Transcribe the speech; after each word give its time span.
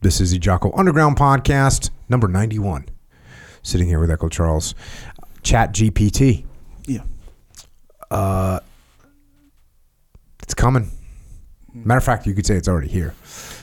This 0.00 0.20
is 0.20 0.30
the 0.30 0.38
Jocko 0.38 0.72
Underground 0.76 1.16
Podcast, 1.16 1.90
number 2.08 2.28
91. 2.28 2.86
Sitting 3.62 3.88
here 3.88 3.98
with 3.98 4.10
Echo 4.10 4.28
Charles. 4.28 4.74
Chat 5.42 5.72
GPT. 5.72 6.44
Yeah. 6.86 7.00
Uh, 8.10 8.60
It's 10.42 10.54
coming. 10.54 10.90
Matter 11.74 11.98
of 11.98 12.04
fact, 12.04 12.26
you 12.26 12.34
could 12.34 12.46
say 12.46 12.54
it's 12.56 12.68
already 12.68 12.88
here. 12.88 13.14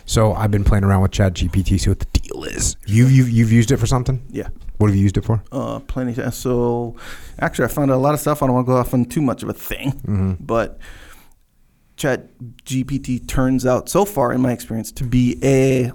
So 0.05 0.33
I've 0.33 0.51
been 0.51 0.63
playing 0.63 0.83
around 0.83 1.01
with 1.01 1.11
Chat 1.11 1.33
GPT, 1.33 1.79
see 1.79 1.90
what 1.90 1.99
the 1.99 2.19
deal 2.19 2.44
is. 2.44 2.76
You've, 2.86 3.12
you've, 3.12 3.29
you've 3.29 3.52
used 3.52 3.72
it 3.72 3.78
for 3.78 3.88
something? 3.88 4.24
Yeah. 4.29 4.49
What 4.78 4.88
have 4.88 4.96
you 4.96 5.02
used 5.04 5.17
it 5.17 5.26
for? 5.26 5.42
Uh, 5.52 5.79
plenty. 5.79 6.22
Of, 6.22 6.33
so, 6.36 6.96
actually, 7.40 7.65
I 7.65 7.67
found 7.70 7.92
a 7.92 7.97
lot 7.97 8.13
of 8.13 8.20
stuff. 8.20 8.44
I 8.44 8.47
don't 8.47 8.56
want 8.56 8.67
to 8.67 8.72
go 8.74 8.78
off 8.78 8.94
on 8.94 9.06
too 9.06 9.22
much 9.22 9.42
of 9.42 9.49
a 9.49 9.54
thing, 9.54 9.92
Mm-hmm. 10.06 10.33
but 10.44 10.79
Chat 11.96 12.28
GPT 12.65 13.26
turns 13.26 13.65
out, 13.65 13.88
so 13.90 14.04
far 14.06 14.31
in 14.33 14.42
my 14.42 14.52
experience, 14.52 14.92
to 14.94 15.04
be 15.06 15.40
a 15.42 15.92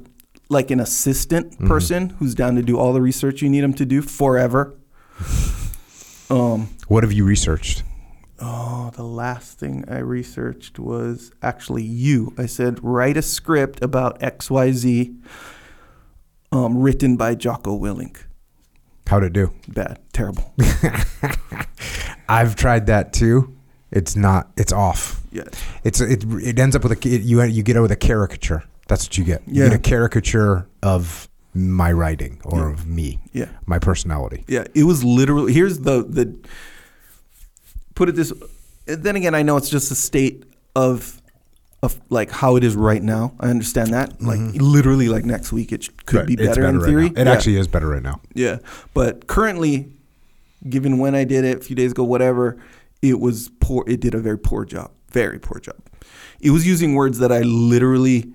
like 0.50 0.70
an 0.70 0.80
assistant 0.80 1.52
Mm-hmm. 1.52 1.66
person 1.68 2.10
who's 2.18 2.34
down 2.34 2.56
to 2.56 2.62
do 2.62 2.78
all 2.78 2.92
the 2.92 3.00
research 3.00 3.40
you 3.40 3.48
need 3.48 3.64
him 3.64 3.72
to 3.74 3.86
do 3.86 4.02
forever. 4.02 4.74
um, 6.30 6.68
What 6.88 7.02
have 7.04 7.12
you 7.12 7.24
researched? 7.24 7.82
Oh, 8.42 8.90
the 8.94 9.02
last 9.04 9.58
thing 9.58 9.84
I 9.88 9.98
researched 9.98 10.78
was 10.78 11.30
actually 11.42 11.82
you. 11.82 12.32
I 12.38 12.46
said, 12.46 12.82
write 12.82 13.16
a 13.16 13.22
script 13.22 13.82
about 13.82 14.18
XYZ 14.20 15.14
um, 16.50 16.78
written 16.78 17.16
by 17.16 17.34
Jocko 17.34 17.78
Willink. 17.78 18.24
How'd 19.06 19.24
it 19.24 19.32
do? 19.32 19.52
Bad, 19.68 19.98
terrible. 20.12 20.54
I've 22.28 22.54
tried 22.56 22.86
that 22.86 23.12
too. 23.12 23.56
It's 23.90 24.14
not. 24.14 24.50
It's 24.56 24.72
off. 24.72 25.20
yeah. 25.32 25.42
It's 25.82 26.00
it. 26.00 26.22
It 26.24 26.58
ends 26.60 26.76
up 26.76 26.84
with 26.84 26.92
a 26.92 27.08
it, 27.08 27.22
you 27.22 27.42
you 27.42 27.64
get 27.64 27.74
it 27.76 27.80
with 27.80 27.90
a 27.90 27.96
caricature. 27.96 28.62
That's 28.90 29.06
what 29.06 29.16
you 29.16 29.24
get. 29.24 29.42
You 29.46 29.62
get 29.68 29.72
a 29.72 29.78
caricature 29.78 30.66
of 30.82 31.28
my 31.54 31.92
writing 31.92 32.40
or 32.44 32.58
Yeah. 32.58 32.72
of 32.72 32.86
me, 32.86 33.20
Yeah. 33.32 33.48
my 33.66 33.78
personality. 33.78 34.44
Yeah. 34.48 34.64
It 34.74 34.84
was 34.84 35.02
literally, 35.04 35.52
here's 35.52 35.78
the, 35.80 36.02
the, 36.02 36.34
put 37.94 38.08
it 38.08 38.16
this, 38.16 38.32
then 38.86 39.16
again, 39.16 39.34
I 39.34 39.42
know 39.42 39.56
it's 39.56 39.70
just 39.70 39.90
a 39.90 39.94
state 39.94 40.44
of, 40.74 41.20
of 41.82 42.00
like 42.10 42.30
how 42.30 42.56
it 42.56 42.64
is 42.64 42.74
right 42.76 43.02
now. 43.02 43.32
I 43.40 43.48
understand 43.48 43.92
that. 43.94 44.20
Like 44.20 44.40
literally 44.54 45.08
like 45.08 45.24
next 45.24 45.52
week, 45.52 45.72
it 45.72 45.88
could 46.06 46.26
be 46.26 46.34
Mm-hmm. 46.36 46.46
Better, 46.46 46.64
in 46.66 46.78
right 46.78 46.86
theory. 46.86 47.10
now. 47.10 47.20
It 47.20 47.26
Yeah. 47.26 47.32
actually 47.32 47.56
is 47.58 47.68
better 47.68 47.88
right 47.88 48.02
now. 48.02 48.20
Yeah. 48.34 48.58
But 48.92 49.26
currently, 49.28 49.88
given 50.68 50.98
when 50.98 51.14
I 51.14 51.24
did 51.24 51.44
it 51.44 51.58
a 51.58 51.60
few 51.60 51.76
days 51.76 51.92
ago, 51.92 52.02
whatever, 52.04 52.58
it 53.02 53.18
was 53.20 53.50
poor. 53.60 53.84
It 53.86 54.00
did 54.00 54.14
a 54.14 54.18
very 54.18 54.38
poor 54.38 54.64
job. 54.64 54.90
Very 55.10 55.38
poor 55.38 55.58
job. 55.60 55.76
It 56.40 56.50
was 56.50 56.66
using 56.66 56.94
words 56.94 57.18
that 57.18 57.32
I 57.32 57.40
literally 57.40 58.30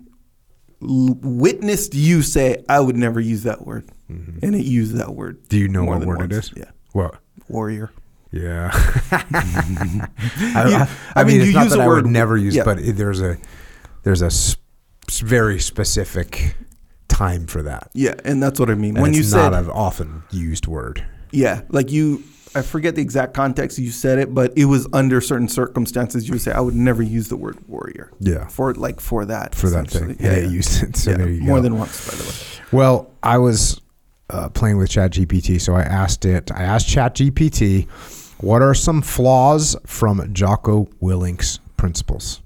witnessed 0.81 1.93
you 1.95 2.21
say, 2.21 2.63
I 2.69 2.79
would 2.79 2.95
never 2.95 3.19
use 3.19 3.43
that 3.43 3.65
word. 3.65 3.89
And 4.07 4.53
it 4.55 4.65
used 4.65 4.95
that 4.97 5.15
word. 5.15 5.37
Mm-hmm. 5.37 5.47
Do 5.49 5.57
you 5.57 5.67
know 5.67 5.83
what 5.83 6.05
word 6.05 6.21
it 6.31 6.33
once. 6.35 6.47
is? 6.51 6.53
Yeah. 6.55 6.71
What? 6.93 7.15
Warrior. 7.49 7.91
Yeah. 8.31 8.69
I, 9.11 10.87
I 11.15 11.21
I 11.21 11.23
mean, 11.23 11.37
mean, 11.39 11.41
it's 11.41 11.47
you 11.49 11.53
not 11.55 11.63
use 11.63 11.71
that 11.73 11.79
a 11.79 11.83
I 11.83 11.87
would 11.87 12.05
word- 12.05 12.07
never 12.07 12.37
use, 12.37 12.55
yeah. 12.55 12.63
but 12.63 12.79
it, 12.79 12.97
there's 12.97 13.21
a 13.21 13.37
there's 14.03 14.21
a 14.21 14.27
s- 14.27 14.57
s- 15.09 15.19
very 15.19 15.59
specific 15.59 16.55
time 17.07 17.47
for 17.47 17.61
that. 17.63 17.89
Yeah. 17.93 18.15
And 18.23 18.41
that's 18.43 18.59
what 18.59 18.69
I 18.69 18.75
mean. 18.75 18.95
And 18.95 19.01
when 19.01 19.13
you 19.13 19.23
said, 19.23 19.37
not 19.49 19.53
an 19.53 19.69
often 19.69 20.23
used 20.31 20.67
word. 20.67 21.05
yeah, 21.31 21.61
like 21.69 21.91
you, 21.91 22.23
I 22.55 22.61
forget 22.61 22.95
the 22.95 23.01
exact 23.01 23.33
context 23.33 23.77
you 23.77 23.91
said 23.91 24.17
it, 24.17 24.33
but 24.33 24.57
it 24.57 24.65
was 24.65 24.87
under 24.93 25.19
certain 25.19 25.49
circumstances 25.49 26.27
you 26.27 26.33
would 26.33 26.41
say, 26.41 26.53
I 26.53 26.61
would 26.61 26.73
never 26.75 27.03
use 27.03 27.27
the 27.27 27.35
word 27.35 27.57
warrior. 27.67 28.11
Yeah. 28.19 28.47
For 28.47 28.73
like 28.73 29.01
for 29.01 29.25
that. 29.25 29.53
For 29.53 29.69
that 29.69 29.89
thing. 29.89 30.11
essentially. 30.11 30.41
Yeah, 30.41 30.47
you 30.47 30.55
used 30.55 30.81
it. 30.83 30.95
So 30.95 31.11
yeah, 31.11 31.17
there 31.17 31.29
you 31.29 31.41
more 31.41 31.57
go. 31.57 31.63
than 31.63 31.77
once, 31.77 32.09
by 32.09 32.15
the 32.15 32.23
way. 32.23 32.35
Well, 32.71 33.11
I 33.21 33.37
was 33.37 33.81
uh, 34.29 34.49
playing 34.49 34.77
with 34.77 34.89
ChatGPT, 34.89 35.59
so 35.59 35.75
I 35.75 35.81
asked 35.81 36.25
it. 36.25 36.51
I 36.51 36.63
asked 36.63 36.87
ChatGPT, 36.87 37.87
"What 38.39 38.61
are 38.61 38.73
some 38.73 39.01
flaws 39.01 39.75
from 39.85 40.33
Jocko 40.33 40.87
Willink's 40.99 41.59
principles?" 41.77 42.41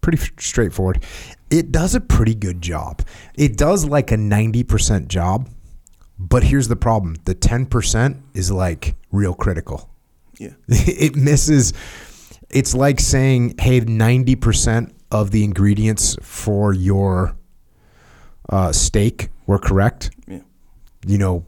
Pretty 0.00 0.18
f- 0.18 0.32
straightforward. 0.38 1.04
It 1.50 1.72
does 1.72 1.94
a 1.94 2.00
pretty 2.00 2.34
good 2.34 2.60
job. 2.60 3.02
It 3.34 3.56
does 3.56 3.84
like 3.84 4.10
a 4.10 4.16
ninety 4.16 4.62
percent 4.62 5.08
job, 5.08 5.48
but 6.18 6.42
here's 6.44 6.68
the 6.68 6.76
problem: 6.76 7.16
the 7.24 7.34
ten 7.34 7.66
percent 7.66 8.18
is 8.34 8.50
like 8.50 8.94
real 9.12 9.34
critical. 9.34 9.88
Yeah. 10.38 10.50
it 10.68 11.16
misses. 11.16 11.72
It's 12.50 12.74
like 12.74 12.98
saying 13.00 13.56
hey 13.58 13.80
90% 13.82 14.92
of 15.10 15.30
the 15.32 15.44
ingredients 15.44 16.16
for 16.22 16.72
your 16.72 17.36
uh, 18.48 18.72
steak 18.72 19.28
were 19.46 19.58
correct. 19.58 20.10
Yeah. 20.26 20.40
you 21.06 21.18
know 21.18 21.44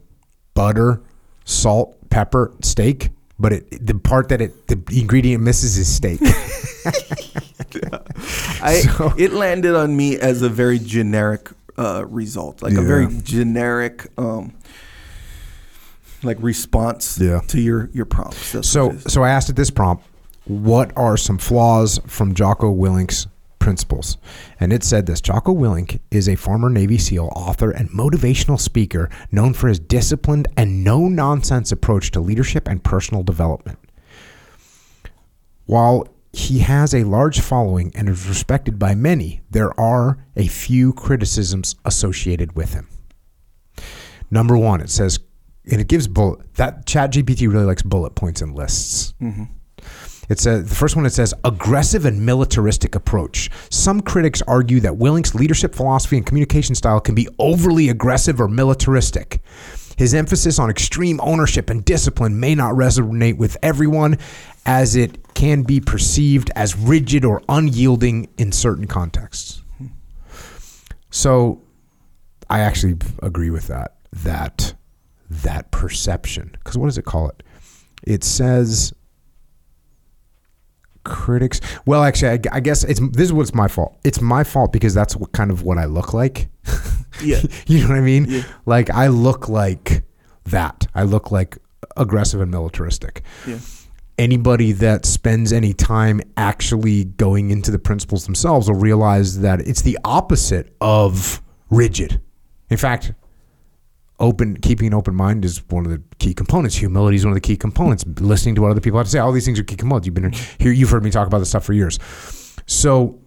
butter 0.54 1.00
salt 1.44 1.96
pepper 2.10 2.52
steak 2.62 3.10
but 3.38 3.52
it 3.52 3.86
the 3.86 3.94
part 3.94 4.28
that 4.28 4.40
it 4.42 4.66
the 4.68 4.78
ingredient 4.92 5.42
misses 5.42 5.78
is 5.78 5.88
steak. 5.92 6.20
I 8.62 8.80
So- 8.80 9.14
it 9.16 9.32
landed 9.32 9.74
on 9.74 9.96
me 9.96 10.18
as 10.18 10.42
a 10.42 10.48
very 10.48 10.78
generic 10.78 11.50
uh, 11.78 12.04
result, 12.08 12.62
like 12.62 12.74
a 12.74 12.82
very 12.82 13.08
generic 13.22 14.06
um, 14.18 14.52
like 16.22 16.36
response 16.40 17.18
Yeah. 17.18 17.40
to 17.48 17.60
your 17.60 17.90
your 17.92 18.04
prompts. 18.06 18.52
That's 18.52 18.68
so 18.68 18.86
what 18.86 18.94
it 18.96 19.06
is. 19.06 19.12
so 19.12 19.22
i 19.22 19.30
asked 19.30 19.48
at 19.50 19.56
this 19.56 19.70
prompt 19.70 20.04
what 20.44 20.92
are 20.96 21.16
some 21.16 21.38
flaws 21.38 21.98
from 22.06 22.34
jocko 22.34 22.70
willink's 22.70 23.26
principles 23.58 24.16
and 24.58 24.72
it 24.72 24.82
said 24.82 25.04
this 25.06 25.20
jocko 25.20 25.54
willink 25.54 26.00
is 26.10 26.28
a 26.28 26.34
former 26.34 26.70
navy 26.70 26.96
seal 26.98 27.30
author 27.36 27.70
and 27.70 27.90
motivational 27.90 28.58
speaker 28.58 29.08
known 29.30 29.52
for 29.52 29.68
his 29.68 29.78
disciplined 29.78 30.48
and 30.56 30.82
no 30.82 31.08
nonsense 31.08 31.70
approach 31.70 32.10
to 32.10 32.20
leadership 32.20 32.66
and 32.68 32.82
personal 32.82 33.22
development 33.22 33.78
while 35.66 36.08
he 36.32 36.60
has 36.60 36.94
a 36.94 37.04
large 37.04 37.40
following 37.40 37.92
and 37.94 38.08
is 38.08 38.26
respected 38.28 38.78
by 38.78 38.94
many 38.94 39.40
there 39.50 39.78
are 39.78 40.18
a 40.36 40.46
few 40.46 40.92
criticisms 40.92 41.74
associated 41.84 42.54
with 42.56 42.72
him 42.74 42.88
Number 44.32 44.56
one, 44.56 44.80
it 44.80 44.90
says, 44.90 45.18
and 45.70 45.80
it 45.80 45.88
gives 45.88 46.08
bullet. 46.08 46.54
That 46.54 46.86
Chat 46.86 47.12
GPT 47.12 47.52
really 47.52 47.64
likes 47.64 47.82
bullet 47.82 48.14
points 48.14 48.42
and 48.42 48.54
lists. 48.54 49.14
Mm-hmm. 49.20 49.44
It 50.28 50.38
says 50.38 50.68
the 50.68 50.74
first 50.74 50.94
one. 50.94 51.06
It 51.06 51.12
says 51.12 51.34
aggressive 51.44 52.06
and 52.06 52.24
militaristic 52.24 52.94
approach. 52.94 53.50
Some 53.68 54.00
critics 54.00 54.42
argue 54.46 54.78
that 54.80 54.96
Willink's 54.96 55.34
leadership 55.34 55.74
philosophy 55.74 56.16
and 56.16 56.24
communication 56.24 56.76
style 56.76 57.00
can 57.00 57.16
be 57.16 57.28
overly 57.40 57.88
aggressive 57.88 58.40
or 58.40 58.46
militaristic. 58.46 59.42
His 59.96 60.14
emphasis 60.14 60.58
on 60.58 60.70
extreme 60.70 61.20
ownership 61.20 61.68
and 61.68 61.84
discipline 61.84 62.38
may 62.38 62.54
not 62.54 62.74
resonate 62.74 63.38
with 63.38 63.56
everyone, 63.62 64.18
as 64.64 64.94
it 64.94 65.34
can 65.34 65.62
be 65.62 65.80
perceived 65.80 66.50
as 66.54 66.76
rigid 66.76 67.24
or 67.24 67.42
unyielding 67.48 68.28
in 68.38 68.52
certain 68.52 68.86
contexts. 68.86 69.62
Hmm. 69.78 69.86
So 71.10 71.60
I 72.48 72.60
actually 72.60 72.96
agree 73.20 73.50
with 73.50 73.66
that. 73.66 73.96
That 74.12 74.74
that 75.30 75.70
perception. 75.70 76.50
Because 76.52 76.76
what 76.76 76.86
does 76.86 76.98
it 76.98 77.04
call 77.04 77.28
it? 77.28 77.42
It 78.02 78.24
says 78.24 78.92
critics. 81.04 81.60
Well, 81.86 82.02
actually, 82.02 82.30
I, 82.30 82.56
I 82.56 82.60
guess 82.60 82.84
it's 82.84 83.00
this 83.12 83.24
is 83.24 83.32
what's 83.32 83.54
my 83.54 83.68
fault. 83.68 83.98
It's 84.04 84.20
my 84.20 84.44
fault 84.44 84.72
because 84.72 84.94
that's 84.94 85.16
what 85.16 85.32
kind 85.32 85.50
of 85.50 85.62
what 85.62 85.78
I 85.78 85.86
look 85.86 86.12
like. 86.14 86.48
Yeah. 87.22 87.42
you 87.66 87.82
know 87.82 87.88
what 87.88 87.98
I 87.98 88.00
mean? 88.00 88.24
Yeah. 88.28 88.42
Like 88.64 88.88
I 88.88 89.08
look 89.08 89.48
like 89.48 90.04
that. 90.44 90.86
I 90.94 91.02
look 91.02 91.30
like 91.30 91.58
aggressive 91.96 92.40
and 92.40 92.50
militaristic. 92.50 93.22
Yeah. 93.46 93.58
Anybody 94.16 94.72
that 94.72 95.04
spends 95.04 95.52
any 95.52 95.74
time 95.74 96.22
actually 96.38 97.04
going 97.04 97.50
into 97.50 97.70
the 97.70 97.78
principles 97.78 98.24
themselves 98.24 98.70
will 98.70 98.78
realize 98.78 99.40
that 99.40 99.60
it's 99.60 99.82
the 99.82 99.98
opposite 100.04 100.74
of 100.80 101.42
rigid. 101.68 102.22
In 102.70 102.78
fact, 102.78 103.12
open 104.20 104.56
keeping 104.58 104.86
an 104.86 104.94
open 104.94 105.14
mind 105.14 105.44
is 105.44 105.62
one 105.68 105.84
of 105.84 105.90
the 105.90 106.02
key 106.18 106.34
components. 106.34 106.76
Humility 106.76 107.16
is 107.16 107.24
one 107.24 107.32
of 107.32 107.36
the 107.36 107.40
key 107.40 107.56
components. 107.56 108.04
Listening 108.20 108.54
to 108.54 108.62
what 108.62 108.70
other 108.70 108.80
people 108.80 108.98
have 108.98 109.06
to 109.06 109.10
say. 109.10 109.18
All 109.18 109.32
these 109.32 109.44
things 109.44 109.58
are 109.58 109.64
key 109.64 109.76
components. 109.76 110.06
You've 110.06 110.14
been 110.14 110.32
here. 110.58 110.72
You've 110.72 110.90
heard 110.90 111.02
me 111.02 111.10
talk 111.10 111.26
about 111.26 111.38
this 111.38 111.48
stuff 111.48 111.64
for 111.64 111.72
years. 111.72 111.98
So, 112.66 113.18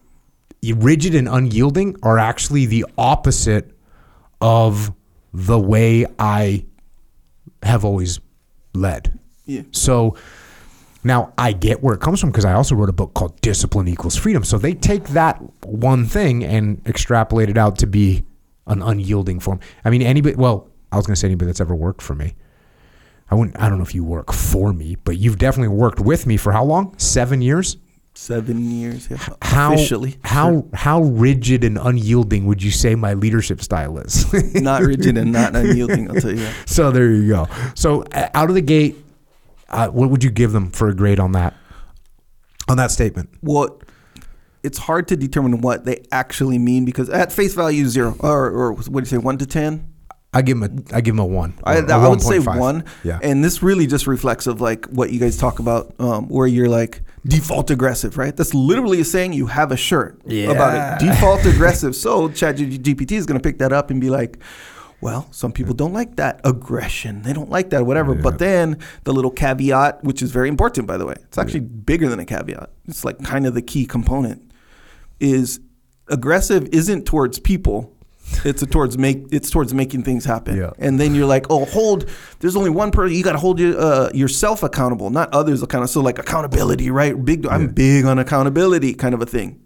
rigid 0.64 1.16
and 1.16 1.28
unyielding 1.28 1.98
are 2.04 2.18
actually 2.18 2.68
the 2.68 2.86
opposite 2.98 3.72
of 4.40 4.94
the 5.34 5.60
way 5.60 6.06
I 6.20 6.66
have 7.64 7.84
always 7.84 8.20
led. 8.74 9.20
Yeah. 9.46 9.64
So 9.72 10.16
now 11.04 11.34
I 11.38 11.54
get 11.54 11.82
where 11.82 11.96
it 11.96 12.02
comes 12.02 12.20
from 12.20 12.30
because 12.30 12.46
I 12.46 12.54
also 12.54 12.76
wrote 12.76 12.90
a 12.90 12.94
book 12.94 13.14
called 13.14 13.40
Discipline 13.42 13.88
Equals 13.88 14.16
Freedom. 14.16 14.44
So 14.44 14.58
they 14.58 14.74
take 14.74 15.06
that 15.10 15.42
one 15.66 16.06
thing 16.06 16.44
and 16.44 16.82
extrapolate 16.88 17.50
it 17.50 17.58
out 17.58 17.78
to 17.80 17.88
be 17.88 18.24
an 18.68 18.82
unyielding 18.82 19.40
form. 19.40 19.60
I 19.84 19.90
mean, 19.90 20.02
anybody, 20.02 20.36
well, 20.36 20.70
I 20.94 20.98
was 20.98 21.08
going 21.08 21.16
to 21.16 21.20
say 21.20 21.28
anybody 21.28 21.48
that's 21.48 21.60
ever 21.60 21.74
worked 21.74 22.04
for 22.04 22.14
me. 22.14 22.36
I 23.32 23.36
wouldn't, 23.36 23.60
I 23.60 23.68
don't 23.68 23.80
know 23.80 23.84
if 23.84 23.96
you 23.96 24.04
work 24.04 24.32
for 24.32 24.72
me, 24.72 24.96
but 24.96 25.18
you've 25.18 25.40
definitely 25.40 25.76
worked 25.76 26.00
with 26.00 26.28
me 26.28 26.38
for 26.38 26.52
how 26.52 26.64
long? 26.64 26.96
Seven 27.00 27.42
years? 27.42 27.78
Seven 28.14 28.70
years, 28.70 29.10
yeah. 29.10 29.18
How 29.42 29.74
Officially. 29.74 30.18
how 30.24 30.68
how 30.72 31.02
rigid 31.02 31.64
and 31.64 31.80
unyielding 31.80 32.46
would 32.46 32.62
you 32.62 32.70
say 32.70 32.94
my 32.94 33.16
leadership 33.16 33.60
style 33.60 33.98
is? 33.98 34.32
not 34.62 34.84
rigid 34.84 35.18
and 35.18 35.32
not 35.32 35.56
unyielding, 35.56 36.12
I'll 36.12 36.22
tell 36.22 36.30
you 36.30 36.38
that. 36.38 36.54
so 36.70 36.92
there 36.92 37.10
you 37.10 37.28
go. 37.28 37.48
So 37.74 38.04
uh, 38.04 38.30
out 38.36 38.50
of 38.50 38.56
the 38.56 38.62
gate, 38.62 38.98
uh, 39.70 39.88
what 39.88 40.12
would 40.12 40.24
you 40.24 40.30
give 40.30 40.52
them 40.52 40.70
for 40.70 40.90
a 40.90 40.94
grade 40.94 41.20
on 41.20 41.32
that? 41.32 41.56
On 42.70 42.78
that 42.78 42.92
statement? 42.92 43.30
Well, 43.42 43.82
it's 44.62 44.78
hard 44.78 45.08
to 45.08 45.18
determine 45.18 45.62
what 45.62 45.86
they 45.86 46.06
actually 46.12 46.60
mean 46.60 46.86
because 46.86 47.10
at 47.10 47.32
face 47.32 47.56
value, 47.56 47.88
zero. 47.88 48.16
Or, 48.20 48.46
or 48.52 48.74
what 48.74 48.92
do 48.92 49.00
you 49.00 49.06
say, 49.06 49.18
one 49.18 49.40
to 49.40 49.48
10? 49.48 49.93
I 50.34 50.42
give 50.42 50.58
him 50.58 50.64
a 50.64 50.96
I 50.96 51.02
give 51.02 51.14
him 51.14 51.20
a 51.20 51.26
one. 51.26 51.54
I, 51.64 51.78
or 51.78 51.86
a 51.86 51.92
I 51.94 52.08
would 52.08 52.22
say 52.22 52.40
1.5. 52.40 52.60
one. 52.60 52.86
Yeah. 53.04 53.20
And 53.22 53.44
this 53.44 53.62
really 53.62 53.86
just 53.88 54.08
reflects 54.08 54.48
of 54.48 54.62
like 54.62 54.86
what 54.88 55.12
you 55.12 55.20
guys 55.20 55.38
talk 55.38 55.60
about, 55.60 55.94
um, 56.00 56.28
where 56.28 56.48
you're 56.48 56.70
like 56.70 57.02
default 57.26 57.70
aggressive, 57.72 58.18
right? 58.18 58.36
That's 58.36 58.54
literally 58.54 59.04
saying 59.04 59.34
you 59.34 59.48
have 59.48 59.72
a 59.72 59.78
shirt 59.78 60.20
about 60.26 60.32
Yeah. 60.32 60.96
it. 60.96 61.00
Default 61.00 61.46
aggressive. 61.54 61.96
So 61.96 62.30
ChatGPT 62.30 63.12
is 63.14 63.26
going 63.26 63.40
to 63.40 63.44
pick 63.48 63.60
that 63.60 63.72
up 63.72 63.92
and 63.92 64.02
be 64.02 64.10
like, 64.10 64.40
well, 65.02 65.28
some 65.32 65.52
people 65.52 65.74
don't 65.74 65.94
like 65.94 66.16
that 66.16 66.40
aggression. 66.46 67.22
They 67.24 67.34
don't 67.34 67.50
like 67.50 67.70
that, 67.72 67.86
whatever. 67.86 68.16
But 68.16 68.40
then 68.40 68.78
the 69.04 69.12
little 69.14 69.32
caveat, 69.32 70.04
which 70.04 70.22
is 70.22 70.32
very 70.32 70.48
important, 70.50 70.88
by 70.88 70.98
the 70.98 71.06
way, 71.06 71.16
it's 71.20 71.38
actually 71.38 71.60
bigger 71.60 72.08
than 72.10 72.20
a 72.20 72.26
caveat. 72.26 72.70
It's 72.88 73.04
like 73.04 73.22
kind 73.24 73.46
of 73.46 73.54
the 73.54 73.62
key 73.62 73.86
component 73.86 74.50
is 75.20 75.60
aggressive 76.08 76.68
isn't 76.72 77.06
towards 77.06 77.40
people. 77.40 77.94
It's 78.46 78.62
a 78.62 78.66
towards 78.66 78.98
make 78.98 79.26
it's 79.32 79.50
towards 79.50 79.74
making 79.74 80.04
things 80.04 80.26
happen. 80.26 80.58
Yeah. 80.58 80.72
And 80.80 81.00
then 81.00 81.14
you're 81.16 81.26
like, 81.26 81.46
oh, 81.50 81.66
hold. 81.66 82.10
There's 82.40 82.56
only 82.56 82.70
one 82.70 82.92
person. 82.92 83.16
You 83.16 83.24
got 83.24 83.34
to 83.34 83.38
hold 83.38 83.60
your, 83.60 83.80
uh, 83.80 84.10
yourself 84.14 84.64
accountable, 84.64 85.10
not 85.10 85.34
others 85.34 85.62
accountable. 85.62 85.88
So 85.88 86.02
like 86.02 86.20
accountability, 86.20 86.90
right? 86.90 87.14
Big. 87.24 87.46
I'm 87.46 87.68
big 87.70 88.06
on 88.06 88.20
accountability, 88.20 88.94
kind 88.94 89.14
of 89.14 89.22
a 89.22 89.26
thing. 89.26 89.66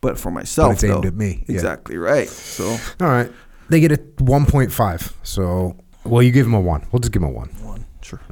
But 0.00 0.18
for 0.18 0.30
myself, 0.30 0.74
it's 0.74 0.84
aimed 0.84 1.04
though. 1.04 1.08
at 1.08 1.14
me. 1.14 1.44
Yeah. 1.46 1.54
Exactly 1.54 1.98
right. 1.98 2.28
So 2.28 2.70
All 3.00 3.08
right. 3.08 3.30
They 3.68 3.80
get 3.80 3.92
a 3.92 3.96
1.5. 3.96 5.12
So, 5.22 5.76
well, 6.04 6.22
you 6.22 6.32
give 6.32 6.46
them 6.46 6.54
a 6.54 6.60
1. 6.60 6.88
We'll 6.90 7.00
just 7.00 7.12
give 7.12 7.22
them 7.22 7.30
a 7.30 7.32
one, 7.32 7.50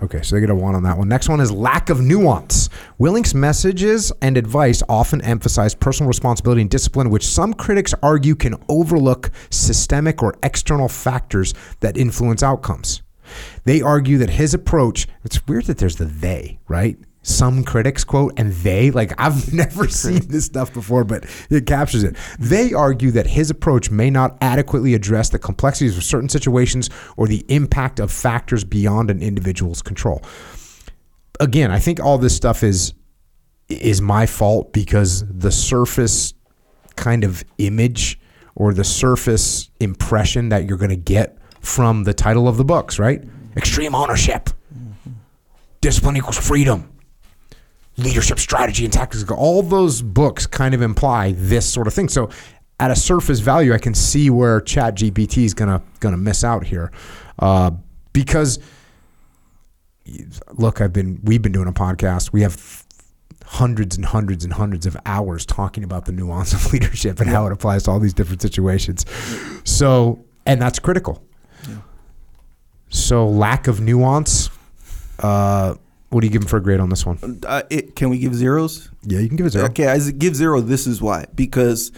Okay, 0.02 0.22
so 0.22 0.34
they 0.34 0.40
get 0.40 0.50
a 0.50 0.54
1 0.54 0.74
on 0.74 0.82
that 0.82 0.98
one. 0.98 1.08
Next 1.08 1.28
one 1.28 1.40
is 1.40 1.50
lack 1.50 1.90
of 1.90 2.00
nuance. 2.00 2.68
Willink's 2.98 3.34
messages 3.34 4.12
and 4.22 4.36
advice 4.36 4.82
often 4.88 5.20
emphasize 5.22 5.74
personal 5.74 6.08
responsibility 6.08 6.62
and 6.62 6.70
discipline, 6.70 7.10
which 7.10 7.26
some 7.26 7.54
critics 7.54 7.94
argue 8.02 8.34
can 8.34 8.56
overlook 8.68 9.30
systemic 9.50 10.22
or 10.22 10.34
external 10.42 10.88
factors 10.88 11.54
that 11.80 11.96
influence 11.96 12.42
outcomes. 12.42 13.02
They 13.64 13.82
argue 13.82 14.18
that 14.18 14.30
his 14.30 14.54
approach, 14.54 15.06
it's 15.24 15.46
weird 15.46 15.66
that 15.66 15.78
there's 15.78 15.96
the 15.96 16.06
they, 16.06 16.58
right? 16.66 16.98
Some 17.28 17.62
critics 17.62 18.04
quote 18.04 18.32
and 18.38 18.52
they, 18.52 18.90
like 18.90 19.12
I've 19.18 19.52
never 19.52 19.88
seen 19.88 20.26
this 20.28 20.46
stuff 20.46 20.72
before, 20.72 21.04
but 21.04 21.26
it 21.50 21.66
captures 21.66 22.04
it. 22.04 22.16
They 22.38 22.72
argue 22.72 23.10
that 23.12 23.26
his 23.26 23.50
approach 23.50 23.90
may 23.90 24.10
not 24.10 24.38
adequately 24.40 24.94
address 24.94 25.28
the 25.28 25.38
complexities 25.38 25.96
of 25.96 26.04
certain 26.04 26.28
situations 26.28 26.88
or 27.16 27.26
the 27.26 27.44
impact 27.48 28.00
of 28.00 28.10
factors 28.10 28.64
beyond 28.64 29.10
an 29.10 29.22
individual's 29.22 29.82
control. 29.82 30.22
Again, 31.40 31.70
I 31.70 31.78
think 31.78 32.00
all 32.00 32.18
this 32.18 32.34
stuff 32.34 32.62
is 32.62 32.94
is 33.68 34.00
my 34.00 34.24
fault 34.24 34.72
because 34.72 35.24
the 35.28 35.52
surface 35.52 36.32
kind 36.96 37.24
of 37.24 37.44
image 37.58 38.18
or 38.54 38.72
the 38.72 38.84
surface 38.84 39.70
impression 39.80 40.48
that 40.48 40.66
you're 40.66 40.78
going 40.78 40.88
to 40.90 40.96
get 40.96 41.36
from 41.60 42.04
the 42.04 42.14
title 42.14 42.48
of 42.48 42.56
the 42.56 42.64
books, 42.64 42.98
right? 42.98 43.22
Extreme 43.56 43.94
ownership. 43.94 44.50
Discipline 45.80 46.16
equals 46.16 46.38
freedom. 46.38 46.90
Leadership 47.98 48.38
strategy 48.38 48.84
and 48.84 48.92
tactics. 48.92 49.28
All 49.30 49.62
those 49.62 50.02
books 50.02 50.46
kind 50.46 50.74
of 50.74 50.82
imply 50.82 51.32
this 51.32 51.70
sort 51.70 51.86
of 51.86 51.94
thing. 51.94 52.08
So 52.08 52.30
at 52.80 52.90
a 52.90 52.96
surface 52.96 53.40
value, 53.40 53.74
I 53.74 53.78
can 53.78 53.94
see 53.94 54.30
where 54.30 54.60
Chat 54.60 54.96
GPT 54.96 55.44
is 55.44 55.54
gonna 55.54 55.82
gonna 56.00 56.16
miss 56.16 56.44
out 56.44 56.64
here. 56.64 56.92
Uh, 57.38 57.72
because 58.12 58.58
look, 60.52 60.80
I've 60.80 60.92
been 60.92 61.20
we've 61.24 61.42
been 61.42 61.52
doing 61.52 61.68
a 61.68 61.72
podcast. 61.72 62.32
We 62.32 62.42
have 62.42 62.84
hundreds 63.44 63.96
and 63.96 64.04
hundreds 64.04 64.44
and 64.44 64.52
hundreds 64.52 64.84
of 64.86 64.96
hours 65.06 65.46
talking 65.46 65.82
about 65.82 66.04
the 66.04 66.12
nuance 66.12 66.52
of 66.52 66.66
leadership 66.72 67.20
and 67.20 67.28
how 67.28 67.46
it 67.46 67.52
applies 67.52 67.84
to 67.84 67.90
all 67.90 67.98
these 67.98 68.14
different 68.14 68.42
situations. 68.42 69.06
So, 69.64 70.24
and 70.46 70.60
that's 70.60 70.78
critical. 70.78 71.22
So, 72.90 73.28
lack 73.28 73.66
of 73.66 73.80
nuance. 73.80 74.50
Uh, 75.18 75.74
what 76.10 76.20
do 76.22 76.26
you 76.26 76.32
give 76.32 76.42
him 76.42 76.48
for 76.48 76.56
a 76.56 76.62
grade 76.62 76.80
on 76.80 76.88
this 76.88 77.04
one? 77.04 77.40
Uh, 77.46 77.62
it, 77.70 77.94
can 77.94 78.08
we 78.10 78.18
give 78.18 78.34
zeros? 78.34 78.88
Yeah, 79.02 79.20
you 79.20 79.28
can 79.28 79.36
give 79.36 79.46
it 79.46 79.50
zero. 79.50 79.66
Okay, 79.66 79.88
I 79.88 79.98
give 80.10 80.34
zero. 80.34 80.60
This 80.60 80.86
is 80.86 81.02
why 81.02 81.26
because 81.34 81.92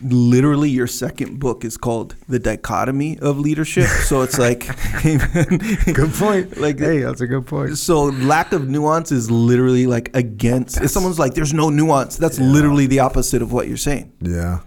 literally 0.00 0.68
your 0.68 0.86
second 0.86 1.38
book 1.38 1.64
is 1.64 1.76
called 1.76 2.16
the 2.28 2.38
dichotomy 2.38 3.18
of 3.18 3.38
leadership. 3.38 3.86
So 3.86 4.22
it's 4.22 4.38
like 4.38 4.60
Good 5.02 6.12
point. 6.14 6.56
Like 6.58 6.78
hey, 6.78 7.00
that's 7.00 7.20
a 7.20 7.26
good 7.26 7.46
point. 7.46 7.78
So 7.78 8.04
lack 8.04 8.52
of 8.52 8.68
nuance 8.68 9.12
is 9.12 9.30
literally 9.30 9.86
like 9.86 10.14
against. 10.14 10.80
if 10.80 10.90
someone's 10.90 11.18
like, 11.18 11.34
"There's 11.34 11.54
no 11.54 11.70
nuance," 11.70 12.16
that's 12.16 12.38
literally 12.38 12.86
the 12.86 13.00
opposite 13.00 13.42
of 13.42 13.52
what 13.52 13.68
you're 13.68 13.76
saying. 13.76 14.12
Yeah. 14.20 14.60